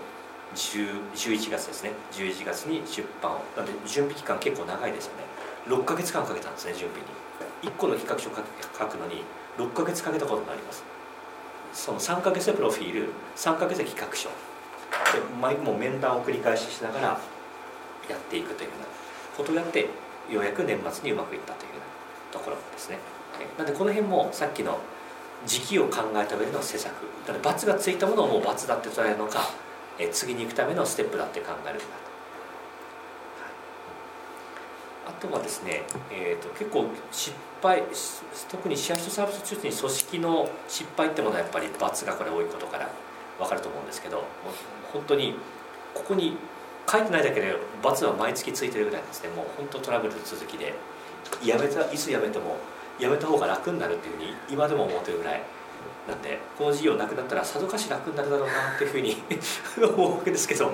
[0.54, 1.92] 11月ですね。
[2.12, 3.40] 11月に出版を。
[3.56, 5.24] なんで準備期間結構長いですよね。
[5.68, 7.70] 6か月間かけたんですね準備に。
[7.70, 9.22] 1個の企画書を書くのに
[9.58, 10.82] 6か月かけたことになります。
[11.72, 14.28] その3か月でプロフィール3か月で企画書。
[14.28, 14.34] で
[15.40, 17.08] 毎も面談を繰り返ししながら
[18.08, 18.86] やっていくというような
[19.36, 19.88] ことをやって
[20.30, 21.70] ようやく年末にうまくいったという
[22.32, 22.98] ところですね。
[23.56, 24.78] なのでこの辺もさっきの
[25.46, 26.92] 時期を考えた上での施策
[27.26, 29.50] だから罰がついたものをもう罰だって捉えるのか
[30.00, 31.90] え次に行くためのステップだって考えるんだと、
[35.06, 37.82] はい、あとはですね、えーと、結構失敗
[38.50, 42.88] 特にシェアサービス中心に組織の失敗ってものはやっぱり罰がこれ多いことから
[43.38, 44.24] 分かると思うんですけど
[44.92, 45.34] 本当に
[45.94, 46.36] ここに
[46.90, 49.28] 書いてないだけで罰は毎月ついてるぐらいですね。
[49.30, 50.74] もう本当トラブル続きで。
[51.44, 52.56] やめたいつやめても
[52.98, 55.42] やめた方が楽になるっていうふうに今でも思ってるぐらい
[56.08, 59.16] なんでこの事業なくなったらさぞかし楽になるだろうなっていうふうに
[59.96, 60.72] 思うわけですけど。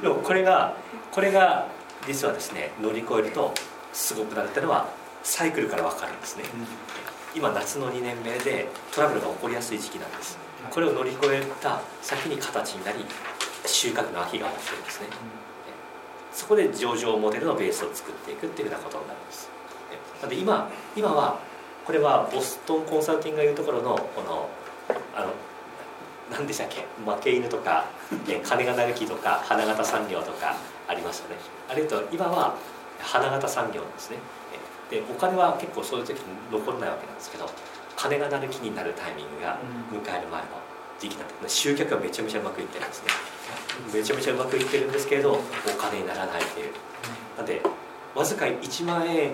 [0.00, 0.74] でもこれが
[1.10, 1.66] これが
[2.06, 3.52] 実はですね乗り越えると
[3.92, 4.86] すごくなるっていうのは
[5.22, 6.44] サイクルから分かるんですね、
[7.34, 10.38] 今夏の2年目でトラブルが起こりやすい時期なんです。
[10.70, 13.04] これを乗り越えた先に形になり
[13.64, 15.08] 収穫の秋が起きてるんですね、
[16.32, 19.48] そこで上場モデルのベースを作っていくっていうようなことになります。
[20.20, 21.38] なので今今は
[21.84, 24.48] これはボストンコンサルティングがいうところのこの
[25.14, 25.32] あの
[26.30, 26.84] 何でしたっけ？
[27.04, 27.86] 負け犬とか、
[28.26, 30.56] ね、金が鳴る木とか花形産業とか
[30.88, 31.36] ありますよね。
[31.68, 32.56] あれと今は
[32.98, 34.18] 花形産業ですね。
[34.90, 37.50] でお金は結構そういう時に残らないわけなんですけど
[37.96, 39.58] 金が鳴る木になるタイミングが
[39.90, 40.46] 迎える前の
[41.00, 43.08] 時期なんで集客はめちゃめちゃうまくいってるんですね
[43.92, 45.38] めちゃめちゃうまくいってるんですけれどお
[45.78, 46.72] 金にならないっていう。
[47.36, 47.60] なんで
[48.14, 49.32] わずか1万円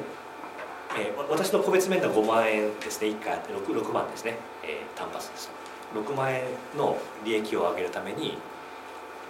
[0.94, 3.09] えー、私の個別面談5万円ですね。
[3.09, 5.50] 1回 6, 6万ですね、えー、単発です
[5.94, 6.42] 6万円
[6.76, 8.37] の利益を上げるために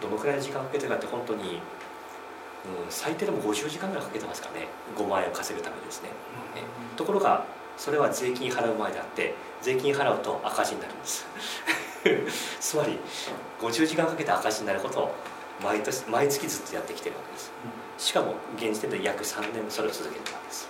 [0.00, 1.60] どのくらいの時間かけてるかって本当に、うん、
[2.88, 4.68] 最低でも50時間ぐらいかけてますからね。
[4.96, 6.10] 5万円を稼ぐためですね、
[6.90, 7.44] うん、ところが
[7.76, 11.26] それは税金払う前であって税金払うと赤字になるんです。
[12.60, 12.98] つまり
[13.62, 15.14] 50時間かけて赤字になることを
[15.62, 17.52] 毎年毎月ずっとやってきてるわけです。
[17.98, 20.68] しかも現時点で約3年それを続けてるわけです。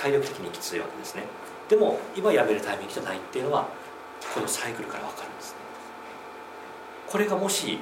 [0.00, 1.24] 体力的にきついわけですね。
[1.68, 3.68] でも今やめるタイミングじゃないっていうのは
[4.34, 5.56] このサイクルから分かるんですね。
[7.06, 7.78] これがもし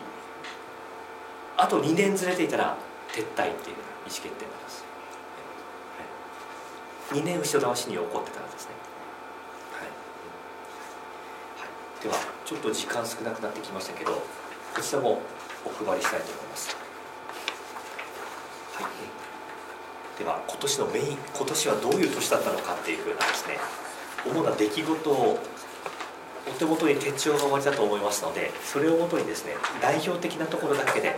[1.56, 2.76] あと2年ずれていたら
[3.12, 3.76] 撤退っていう
[4.06, 4.84] 意思決定なります、
[7.10, 8.72] はい、2年後ろ倒しに起こってたらですね、
[9.72, 9.88] はい。
[11.60, 11.66] は
[12.00, 15.20] い、ではちょっと時間少なくなってきましたけどこちらも
[15.66, 16.74] お配りしたいと思います。
[18.72, 20.18] はい。
[20.18, 23.58] では今年のメイン今年はどういう年だったのかっていうふうなですね
[24.24, 25.38] 主な出来事を
[26.48, 31.16] お手元に手帳が終わりだと思いますのでそれをもとにですね代表的なところだけで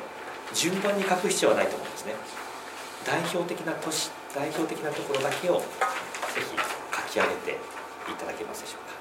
[0.52, 2.14] 順番に書く必要はないと思うんですね。
[3.06, 5.62] 代表的な年代表的なところだけをぜ
[6.42, 6.42] ひ
[7.14, 7.58] 書き上げて
[8.10, 8.99] いただけますでしょうか。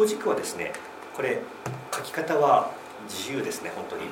[0.00, 0.72] 横軸はですね
[1.14, 1.42] これ
[1.94, 2.70] 書き方は
[3.06, 4.04] 自由ですね本当に。
[4.04, 4.08] や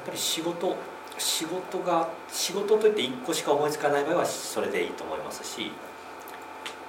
[0.00, 0.74] っぱり仕事
[1.18, 5.70] 仕事が仕事といって1個しか思いつかない場合はそれでいいと思いますし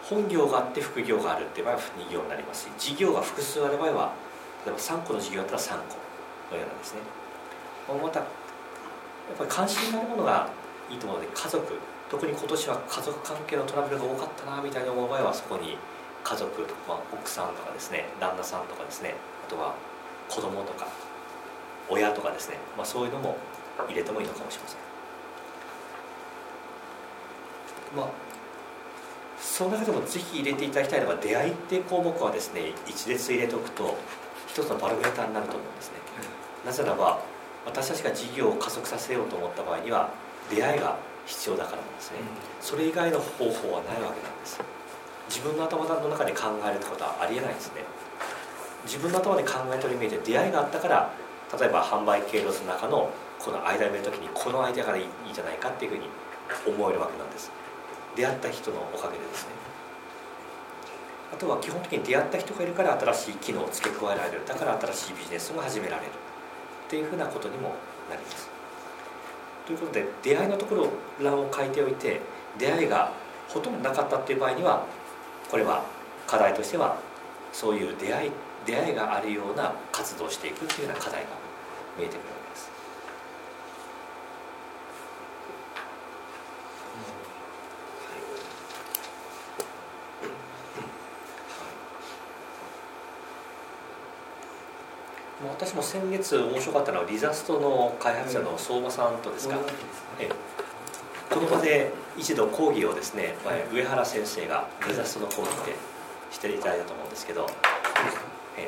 [0.03, 4.13] 本業があって副業があるっていう場合は2業になりますし事業が複数ある場合は
[4.65, 5.75] 例えば3個の事業だったら3個
[6.55, 7.01] のようなんですね
[8.01, 11.73] またやっぱり関心のあるものがいいと思うので家族。
[12.09, 15.77] 特に今年は家族関係のトラブルが多かったなみたいな思う場合はそこに
[16.23, 19.15] 家族、まあ、奥さんとかですね旦那さんとかですね
[19.47, 19.73] あとは
[20.29, 20.87] 子供とか
[21.89, 23.35] 親とかですね、まあ、そういうのも
[23.87, 24.77] 入れてもいいのかもしれません。
[27.97, 28.07] まあ
[29.39, 33.97] その中でもぜひ入れていただきたいのが出会いって項目はですね一列入れておくと
[34.47, 35.97] 一つのバロメーターになると思うんですね、
[36.65, 37.19] なぜならば
[37.65, 40.11] 私たちが事業を加速させようと思った場合には
[40.49, 42.17] 出会いが必要だからなんですね、
[42.61, 44.59] それ以外の方法はないわけなんです。
[45.29, 47.83] 自分の頭の中で考えるってことはありえないんですね。
[48.85, 51.09] 自分の頭で考え取り見えて出会いがあったから
[51.57, 56.09] 例えば販売経路の中のこの間を見る時にこのアイデアがいいんじゃないかっていうふうに
[56.67, 57.51] 思えるわけなんです。
[58.15, 59.49] 出会った人のおかげでですね。
[61.33, 64.45] あとは基本的に出会った人がいるから新しい機能を付け加えられる。
[64.45, 66.09] だから新しいビジネスが始められる。
[66.11, 67.75] っていうふうなことにも
[68.09, 68.52] なります
[69.65, 70.89] ということで出会いのところ
[71.21, 72.19] 欄を書いておいて
[72.57, 73.11] 出会いが
[73.47, 74.85] ほとんどなかったっていう場合には
[75.49, 75.83] これは
[76.27, 76.97] 課題としては
[77.51, 78.31] そういう出会い
[78.65, 81.29] 出会いがあるような活動をしていくっていうような課題が
[81.97, 82.71] 見えてくるわけです。
[95.53, 99.55] 私も先月面白かったのはリザストの開発者の相馬さんとですか、
[100.19, 100.27] え
[101.29, 103.35] この場で一度講義をですね、
[103.71, 105.75] 上原先生がリザストの講義で
[106.31, 107.47] していただいたと思うんですけど、
[108.57, 108.67] え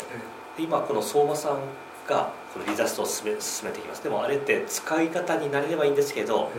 [0.59, 1.59] 今この相馬さん
[2.07, 4.03] がこのリザストを進め進めていきます。
[4.03, 6.51] でもあれって使い方になれればいいんですけど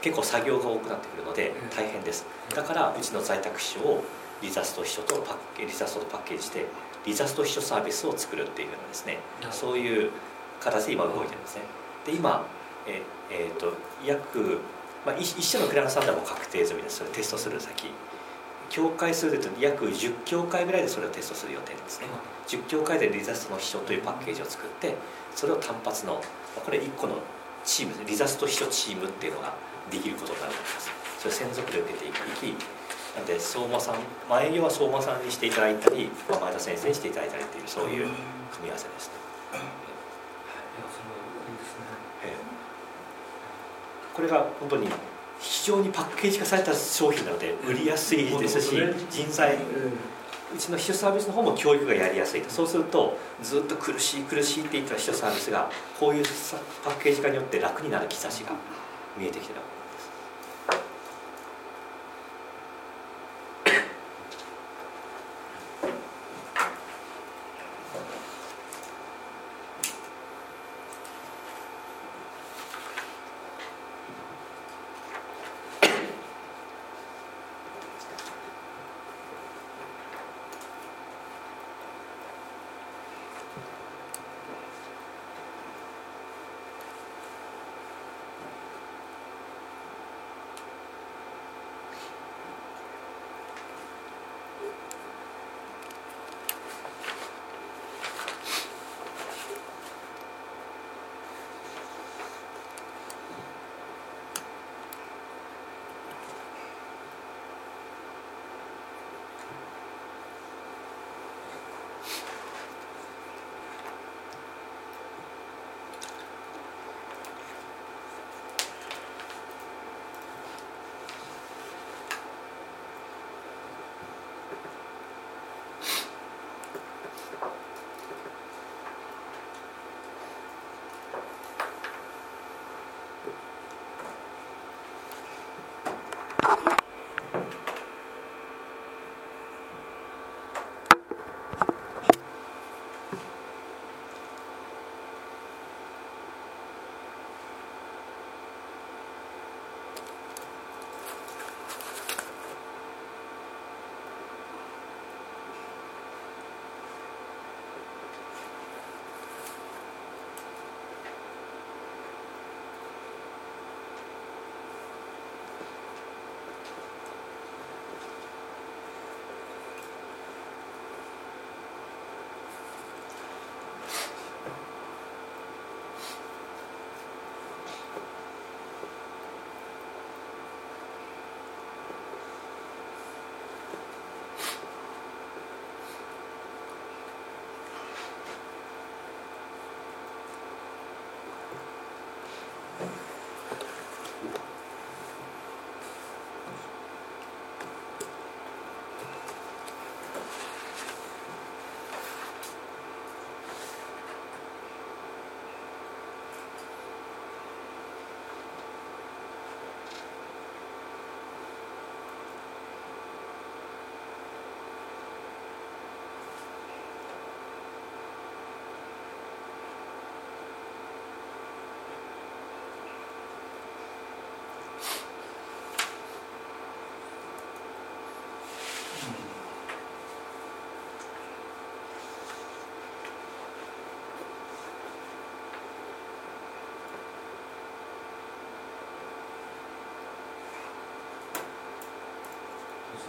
[0.00, 2.24] 結構作業が多くなってくるので大変です。
[2.54, 4.04] だからうちの在宅秘書を
[4.42, 6.66] リザスト秘書とパッケリザストとパッケージして
[7.06, 9.18] リザスト秘書サービスを作るっていうようなですね
[9.50, 10.10] そういう
[10.60, 11.62] 形で今動いてるんですね。
[12.04, 12.46] で今
[12.86, 13.74] ええー、と
[14.04, 14.58] 約、
[15.04, 16.98] まあ、一社のクライアントさんでも確定済みです。
[16.98, 17.90] それテストする先。
[18.70, 22.06] 境界数でと約10境界ぐらいでそれをテストする予定ですね、
[22.46, 24.94] 10境界でリザストの秘書というパッケージを作って
[25.34, 26.22] それを単発の
[26.54, 27.16] これ1個の
[27.64, 29.54] チームリザスト秘書チームっていうのが
[29.90, 30.90] できることになると思います。
[31.18, 32.54] それ専属で受けていき
[33.16, 33.96] なんで相馬さん、
[34.28, 39.14] まあ、営業は相馬さんにしていただいたり、まあ、前田先生にしていただいたりっていうそういう組み合わせですね、
[44.14, 44.88] これが本当に
[45.40, 48.76] 非常にパッケージ化された商品なので売りやすいですし
[49.10, 49.56] 人材
[50.54, 52.50] うちの秘書サービスの方も教育がやりやすいと。
[52.50, 56.24] そうするとずっと苦しい苦しいって言った秘書サービスがこういう
[56.84, 58.52] パッケージ化によって楽になる兆しが
[59.16, 59.60] 見えてきてる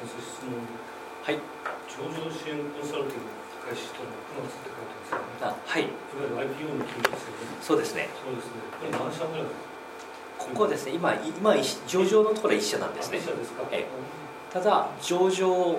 [0.01, 1.37] 先生質問はい。
[1.85, 3.29] 上場支援コンサルティング
[3.61, 5.37] 開始したの9月って書いてますよね。
[5.45, 5.85] あはい。
[5.85, 5.93] いわ
[6.25, 8.09] ゆる IPO の金ですよねそうですね。
[8.17, 8.57] そうですね。
[8.81, 9.45] これ何社ぐらい？
[10.41, 11.53] ここですね今今
[11.85, 13.19] 上場のところは一社なんですね。
[13.19, 13.61] 一社ですか？
[13.71, 13.85] え
[14.51, 15.77] ただ上場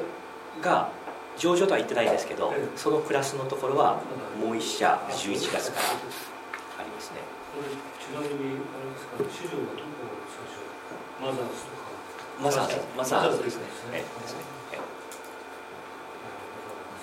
[0.62, 0.88] が
[1.36, 2.68] 上場とは言ってないんですけど、ええ。
[2.78, 3.98] そのクラスのところは
[4.38, 5.86] もう一社あ11月から
[6.78, 7.18] ありますね。
[7.50, 7.66] これ
[7.98, 10.62] ちなみにあれですか資料はどこを最初
[11.20, 11.71] マザーズ
[12.42, 12.68] マザー。
[12.68, 13.30] ズマザー。
[13.36, 13.98] ズですねですね。
[13.98, 14.04] え
[14.74, 14.78] え。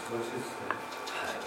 [0.06, 0.68] 素晴らしいですね。
[0.70, 1.40] はい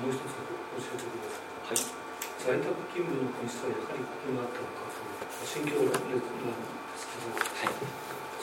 [0.00, 0.40] もう一つ教
[0.94, 0.96] え。
[0.96, 1.28] てくだ
[1.68, 1.76] はい。
[1.76, 1.92] さい。
[2.40, 7.76] 在宅勤務の本質はやはりここにあったのかという心境なんですけどはい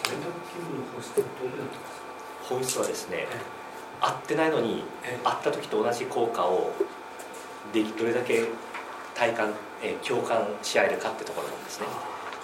[0.06, 2.54] 在宅勤務の本質はどこにあったんですか？
[2.54, 3.57] 本質はですねえ
[4.02, 5.18] 会ってないのにえ。
[5.24, 6.72] 会った時と同じ効果を
[7.74, 8.46] できどれだけ
[9.16, 11.88] 体感、えー共感し合えるかってところなんですね。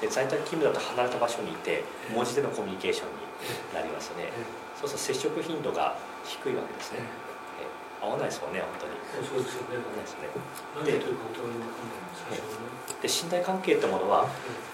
[0.01, 3.13] で在宅勤務だと離れた場所にいてえ文字でのコミュニケーションに
[3.73, 4.27] なりますね。
[4.27, 4.31] え
[4.79, 5.95] そうすると接触頻度が
[6.25, 7.22] 低いわけですね、えー
[8.03, 8.99] 合わないですもんね本当に。
[9.23, 10.27] そうですよね合わないですね。
[10.75, 12.73] 何やってるかお互いに分かんない最初はね。
[12.99, 14.27] で信頼関係ってものは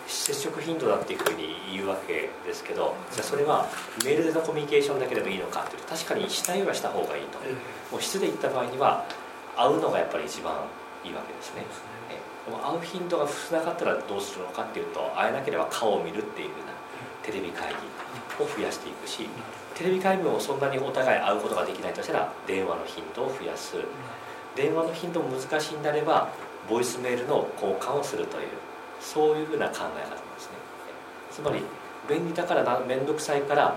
[0.07, 3.69] 接触頻度だっていうふうに言うわけですけどじゃあそれは
[4.05, 7.37] メールでのコミュニケーションだけでもいいのかっていうと確かにしたいはした方がいいと。
[7.45, 7.53] ええ。
[7.91, 9.05] もう質で行った場合には
[9.55, 10.53] 会うのがやっぱり一番
[11.03, 11.65] いいわけですね。
[12.45, 16.73] でも会う頻度が少なかったらどうするのかっていうと会えなければ顔を見るっていうふうな
[17.29, 19.29] テレビ会議を増やしていくし
[19.75, 23.77] テレビ会議もそんなにお互い会うことができないとしたら電話の頻度を増やす。
[24.55, 26.27] 電話の頻度も難しいんであれば
[26.69, 28.47] ボイスメールの交換をするという
[28.99, 30.05] そういうふうな考え方なんで
[30.39, 30.57] すね。
[31.31, 31.61] つまり
[32.09, 33.75] 便利だからな面倒くさいから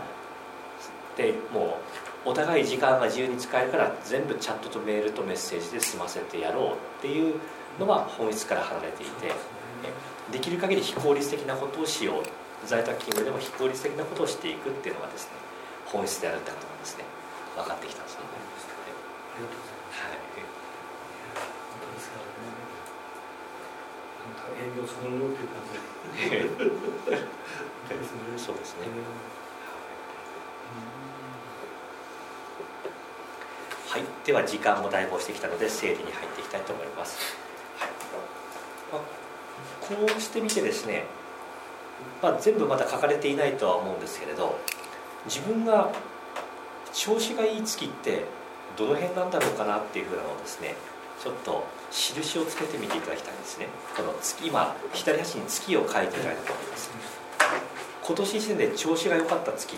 [1.16, 1.78] でも
[2.26, 7.34] うお互い時間が自由に使えるから全部チャットとメールとメッセージで済ませてやろうっていう
[7.78, 9.32] のは本質から離れていて
[10.32, 15.32] できる限り非効率的なことをしよう在宅勤務でも非効率的なことをしていくっていうのがですね
[15.86, 17.04] 本質であるってことなんですね
[17.56, 18.20] 分かってきたんですね。
[18.24, 19.76] ありがとうござい。
[19.76, 20.18] ますはい。
[21.72, 22.62] 本当ですからね
[24.62, 25.46] 営業そのものってい。
[25.46, 25.78] う感じ
[27.98, 28.86] ですねそうですね
[33.88, 35.06] はい、では時間もだい。
[35.06, 36.44] ぶ押してきたので整理に入ってい。
[36.44, 36.62] きたい。
[36.62, 36.86] と思い。
[36.96, 37.18] ます、
[37.78, 37.90] はい。
[38.92, 41.04] あこうしてみてですね、
[42.22, 44.58] まあ、全部まだ書かれていないとは思うんですけれど
[45.26, 45.90] 自分が
[46.92, 48.24] 調子がいい月って
[48.76, 50.74] どの辺なんだろうかなっていうふうなのをですね
[51.22, 53.68] ちょっと印をつけてみていただきたいんですね。
[53.96, 56.90] この月今左端に月を書いていただいたと思います。
[58.02, 59.76] 今年時点で調子が良かった月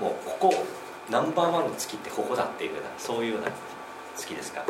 [0.00, 0.66] もうここ
[1.10, 3.48] ナンバーワンの月ってここだっていうふうなそういうような
[4.16, 4.64] 月ですか？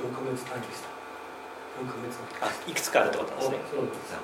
[0.00, 0.88] 4ヶ月単位でした。
[1.80, 2.20] 4ヶ月。
[2.40, 3.58] あいくつかあるってことですね。
[3.70, 4.16] そうです。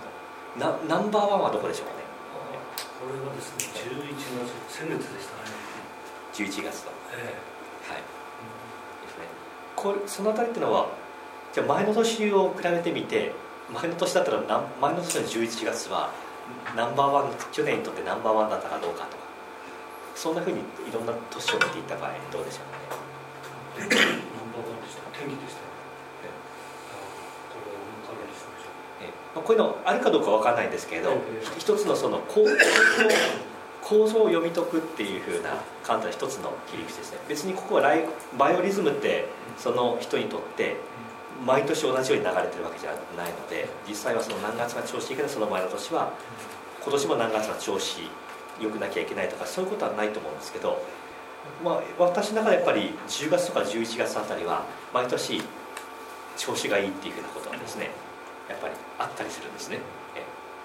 [0.59, 2.05] なナンバーワンはどこでしょうかね。
[3.01, 4.14] これはですね11
[4.68, 5.53] 月先月でしたね。
[6.35, 7.35] 11月のえ
[7.89, 8.05] はい。
[9.05, 9.27] ですね。
[9.75, 10.87] これそのあたりっていうのは
[11.53, 13.33] じゃあ前の年を比べてみて
[13.73, 16.11] 前の年だったらなん前の年の11月は
[16.77, 19.23] ナンバーワン去年にとってナンバーワンだったかどうかとか
[20.14, 20.62] そんなふうにい
[20.93, 22.61] ろんな年を見ていった場合どうでしょ
[23.79, 24.23] うかね
[25.23, 25.62] えナンバーワンでした天気でした
[26.27, 26.35] え。
[26.91, 26.99] あ
[27.49, 29.07] これからにしましょう。
[29.07, 31.47] えまあこういうのあるかどうかわからないんですけれど、ええ。
[31.59, 32.45] 一つのその構
[33.83, 37.18] 構造を読み解くっていうふうな簡単な一つの切り口ですね。
[37.29, 38.05] 別にここはライ
[38.39, 40.77] バイオリズムってその人にとって
[41.45, 46.12] 毎年同じように流れてるわけじゃないので実際はその何月が調子いいけどその前の年は
[46.83, 47.99] 今年も何月が調子
[48.61, 50.81] 良くなきゃいけないとかそういうことはないと思うんですけど、
[51.64, 55.40] まあ、私の中でやっぱり10月とか11月あたりは毎年
[56.36, 57.90] 調子がいいっていうふうなことはですね
[58.49, 59.78] やっぱりあったりするんですね。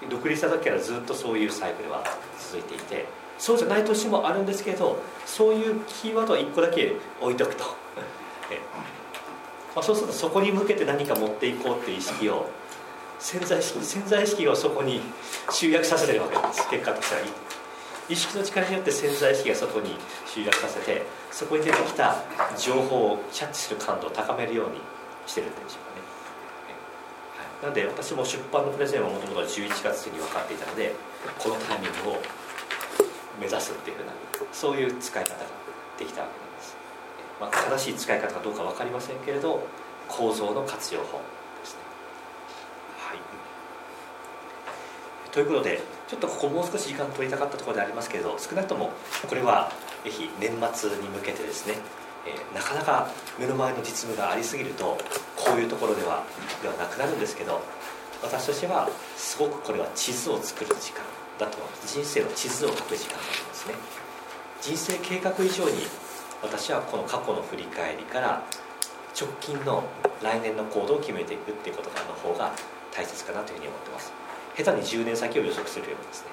[0.08, 2.04] 独立した時からずっとそういうサイクルは
[2.38, 3.06] 続いていて
[3.36, 7.64] そうじゃない年もあるんですけどそういうキーワードは1個だけ置いとくと。
[9.74, 12.48] まあ、そうするとそこに向けて何か持っていこうっていう意識を
[13.20, 15.00] 潜在意識潜在意識をそこに
[15.50, 16.68] 集約させてるわけです。
[16.70, 17.20] 結果としては
[18.08, 19.96] 意識の力によって潜在意識がそこに
[20.26, 22.16] 集約させてそこに出てきた
[22.58, 24.80] 情報をキャッチする感度を高めるように
[25.26, 26.00] してるんでしょうかね。
[27.36, 27.62] はい。
[27.62, 30.94] なので私も出版のプレゼンはもともと11月に分かっていたので
[31.38, 32.22] このタイミングを
[33.38, 34.12] 目指すっていうふうな
[34.52, 35.36] そういう使い方が
[35.98, 36.76] できたわけなんです、
[37.40, 39.62] まあ、正しい使い方かどうか分かりませんけれど
[40.08, 41.20] 構造の活用法
[41.60, 41.80] ですね。
[42.98, 43.18] はい。
[45.26, 48.90] とということでちょっとここもう少し時間取りたかったところでありますけれど少なくとも
[49.28, 49.70] これは
[50.04, 51.74] ぜひ年末に向けてですね、
[52.26, 54.96] えー、なかなか目の前の実務がありすぎると
[55.36, 56.24] こういうところでは
[56.62, 57.60] ではなくなるんですけど
[58.22, 61.04] 私としてはすごくこれは地図を作る時間
[61.38, 63.74] だと人生の地図を書く時間だと思うんですね。
[64.60, 65.86] 人生計画以上に
[66.42, 68.42] 私はこの過去の振り返りから
[69.18, 69.84] 直近の
[70.22, 72.52] 来年の行動を決めていくっていうことの方が
[72.92, 74.27] 大切かなというふうに思ってます。
[74.58, 76.28] 下手に10年先を予測するよりもですね、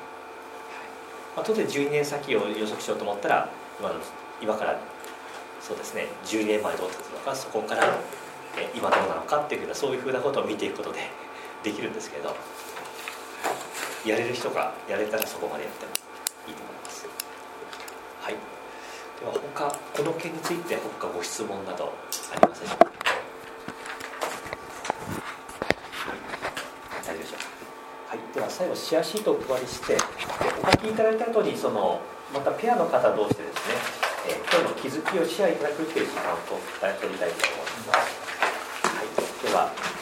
[0.73, 1.38] はい。
[1.38, 3.49] まあ、当然12年先を予測しようと思ったら
[3.80, 3.95] 今の
[4.41, 4.80] 今から
[5.61, 7.84] そうですね12年前どうだったのかそこから
[8.57, 10.99] え今どうなのかっていうふうなそういうふうなことを見ていくことで
[11.63, 12.36] できるんですけど
[14.05, 15.91] やれる人がやれたらそこまでやっても
[16.47, 17.07] いいと思います。
[18.21, 18.36] はい。
[19.19, 21.93] では他この件について他ご質問など
[22.32, 22.91] ありますでしょうか
[27.01, 27.45] 大丈夫でしょうか
[28.09, 29.97] はいでは最後シェアシートをお配りして
[30.63, 31.99] お書きいただいた後にその
[32.33, 33.75] またペアの方同士でですね、
[34.29, 38.15] えー、今日の気づきをシェアいただくという時間を取りたいと思います、
[38.87, 39.94] はい、ではまずは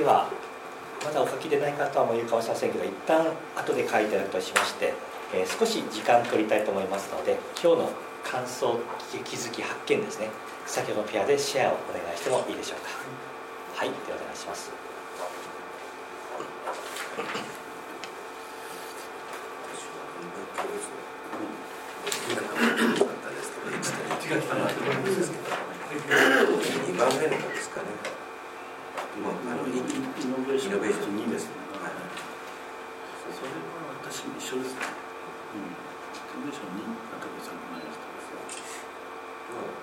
[0.00, 0.30] では
[1.04, 4.94] まだお書きでない方はもういるかもしれませんけど一旦後で書いてあるとしまして、
[5.34, 7.90] えー、少し時間取りたいと思いますので今日の
[8.24, 8.80] 感想
[9.24, 10.28] 気づき発見ですね。
[10.66, 12.88] 先ほどのペアでシェアをお願いしてもいいでしょうか。
[13.76, 14.70] はいではお願いします。
[26.88, 28.09] 2番目のですかね。
[29.20, 29.84] 今ああのイノ
[30.48, 30.88] ベーション2
[31.28, 31.60] ですね。
[31.76, 32.00] はい
[33.36, 34.88] それは私も一緒ですね。
[35.52, 35.68] うん。
[35.68, 38.48] イノベーション2中部さんの前にしたんですが。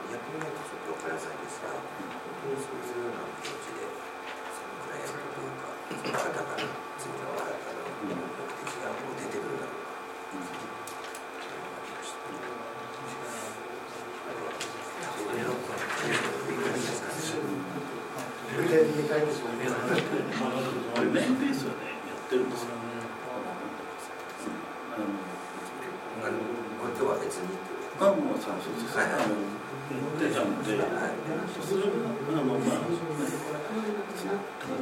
[0.09, 3.85] 逆に言うとちょっと分かりやすいですが、うん本当にそういうような気持ちで、
[4.57, 6.65] そのクライアントというか、その方から
[6.97, 9.97] 次の方から目的がもう出てくるだろうか。
[21.17, 22.69] メインベースはね、やってるんですよ。
[26.21, 26.37] あの、
[26.81, 27.57] これとは別に。
[27.99, 29.01] あ、もうそうそうそう。
[29.01, 29.33] あの、
[30.67, 32.83] で、じゃんで、それあ、まあ、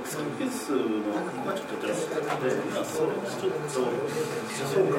[0.04, 1.14] スペースの、
[1.46, 4.98] まあ、ちょっとやってなかったので、まあ、それちょっと、そうか、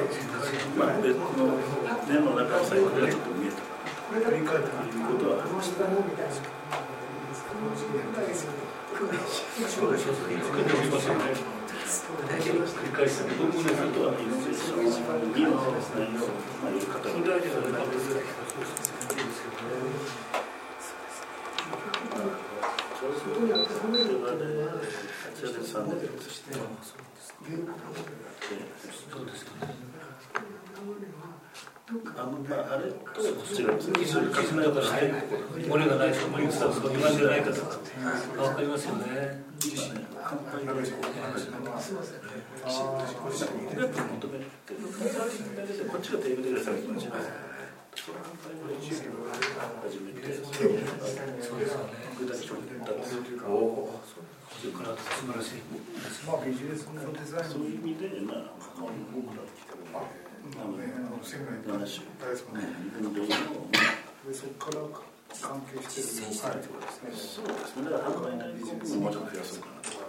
[0.77, 1.59] まあ、別の、
[2.07, 5.83] 念の中の最後がちょっと見えたかな、ということはありました。
[11.87, 17.37] 繰り返す僕のことはイノベーションには内容まあいう方が
[24.27, 24.33] そ
[29.21, 29.45] うです
[32.17, 34.63] あのまああれとこちら次それ重ね。
[34.65, 34.95] ようとして
[35.63, 37.79] 漏れがないとか漏れがそうそう今じゃないかとか
[38.43, 39.05] わかりますよね。
[39.05, 39.69] っ
[44.11, 44.45] 求めて
[45.87, 47.56] こっちがテーブルでされてましたね。
[47.97, 48.13] 初
[50.01, 50.29] めて具
[52.27, 53.23] 体的に言ったんですよ。
[53.27, 55.65] それから素晴らしい。
[56.25, 59.97] まあビジネスのデザインそういう意味でまあ僕ら来てるんで。
[60.47, 60.79] あの
[61.23, 61.91] 仙台大好き
[64.33, 64.87] そこから
[65.41, 67.43] 関係してる実践してるってことですね。
[67.43, 67.83] そうですね。
[67.91, 68.67] だから販売内容
[69.01, 70.07] もうちょっと増やそうかなとか。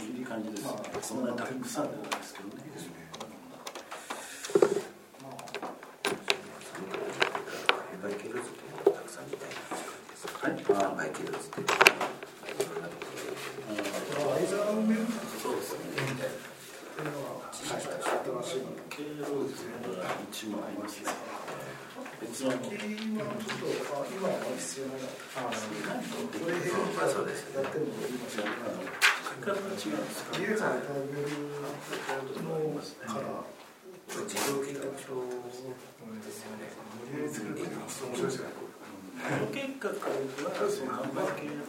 [0.00, 0.62] いい感じです。
[1.02, 2.54] そんなにたくさんではないですけどね。
[10.42, 10.52] はい。
[10.52, 11.58] 販売系列って。
[15.42, 15.80] そうですね。
[18.46, 21.10] 経路図が一枚ありますね。
[22.22, 22.52] 別の。
[22.52, 23.66] 今ちょっと
[24.06, 25.10] 今は必要ない。
[25.34, 25.58] ああ、こ
[26.46, 26.62] れ
[27.10, 27.34] そうで。
[27.34, 30.38] やってるのが今じゃ書き方が違うんですか。
[30.38, 33.42] 家がタイムのから。
[34.06, 35.10] 自動計画書
[35.42, 36.70] ですよね。
[37.02, 38.54] 無理やり作るって面白いですね。
[39.50, 39.98] 計画は
[40.70, 41.66] その販売系の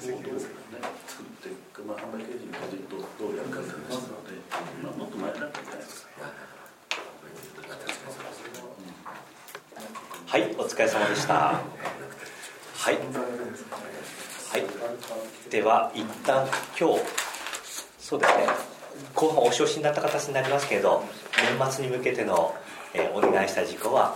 [0.00, 0.40] ボードをね
[1.06, 1.52] 作って、
[1.86, 4.32] まあ販売系人がずっとどうやるかって話なので、
[4.82, 6.10] まあもっと前だったんじゃないですか。
[10.26, 11.34] はい、お疲れ様でした。
[11.34, 11.62] は
[12.90, 12.94] い。
[12.94, 15.50] はい。
[15.50, 16.46] では、一旦
[16.78, 17.00] 今日、
[17.98, 18.46] そうですね、
[19.14, 21.04] 後半お昇しになった形になりますけれど、
[21.58, 22.54] 年末に向けての、
[22.94, 24.14] えー、お願いした事項は、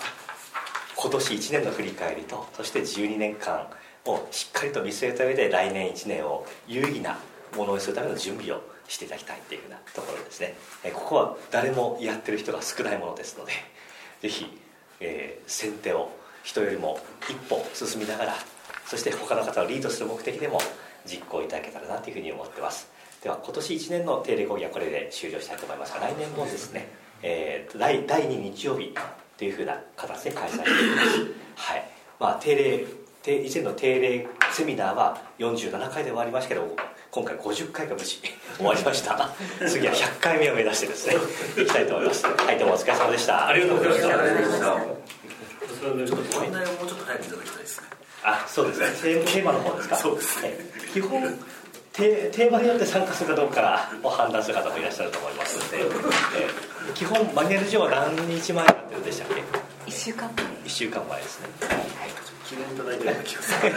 [0.97, 3.67] 今年1年の振り返りと、そして12年間
[4.07, 7.19] をしっかりと見据えた上で、来年1年を有意義な
[7.57, 10.55] ものにするための準備をしていただきたいというふうなところですね。
[10.93, 13.53] ここは誰もやってる人が少ないものですので、
[14.21, 14.65] ぜひ
[15.01, 16.11] えー、先手を
[16.43, 16.99] 人よりも
[17.29, 18.35] 一歩進みながら
[18.87, 20.61] そして他の方をリードする目的でも
[21.07, 22.89] 実行いただけたらなというふうに思ってます。
[23.23, 26.89] では今年1年の定例講義はこれで終了したいと思いますが来年もですね、
[27.23, 28.95] えー、第第2日曜日
[29.39, 31.19] というふうな形で開催しています。
[31.57, 31.91] はい。
[32.21, 32.87] まあ定例
[33.27, 36.77] 以前の定例セミナーは47回で終わりましたけど
[37.11, 38.21] 今回50回が無事
[38.59, 39.31] 終わりました。
[39.69, 41.17] 次は100回目を目指してですね
[41.57, 42.27] いきたいと思います。
[42.27, 43.49] はいどうもお疲れ様でした。
[43.49, 44.03] ありがとうございまし
[44.61, 44.77] た。
[45.85, 47.87] 問題をもうちょっと早くいただきたいですね。
[48.25, 48.89] あそうですね。
[49.03, 49.97] テーマの方ですか？
[49.97, 50.57] そうですね。
[50.93, 51.39] 基本
[51.93, 55.87] テテーマによって参加するかどうかを判断する方もいらっしゃると思いますので、え
[56.95, 59.35] 基本マニュアル上は何日前になってるんでしたっけ
[59.87, 60.45] ？1週間前。
[60.47, 61.49] 1週間前ですね
[62.45, 63.73] 昨日いただいたような気がする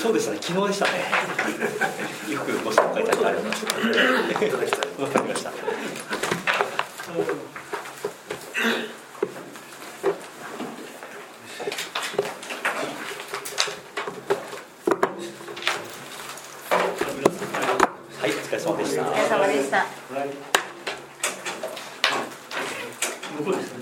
[0.00, 0.92] そうでしたね昨日でしたね
[2.32, 5.50] よくご紹介いただきました
[18.24, 19.02] はい、お疲れ様でした。
[19.02, 19.86] お疲れ様でした。
[23.52, 23.73] です。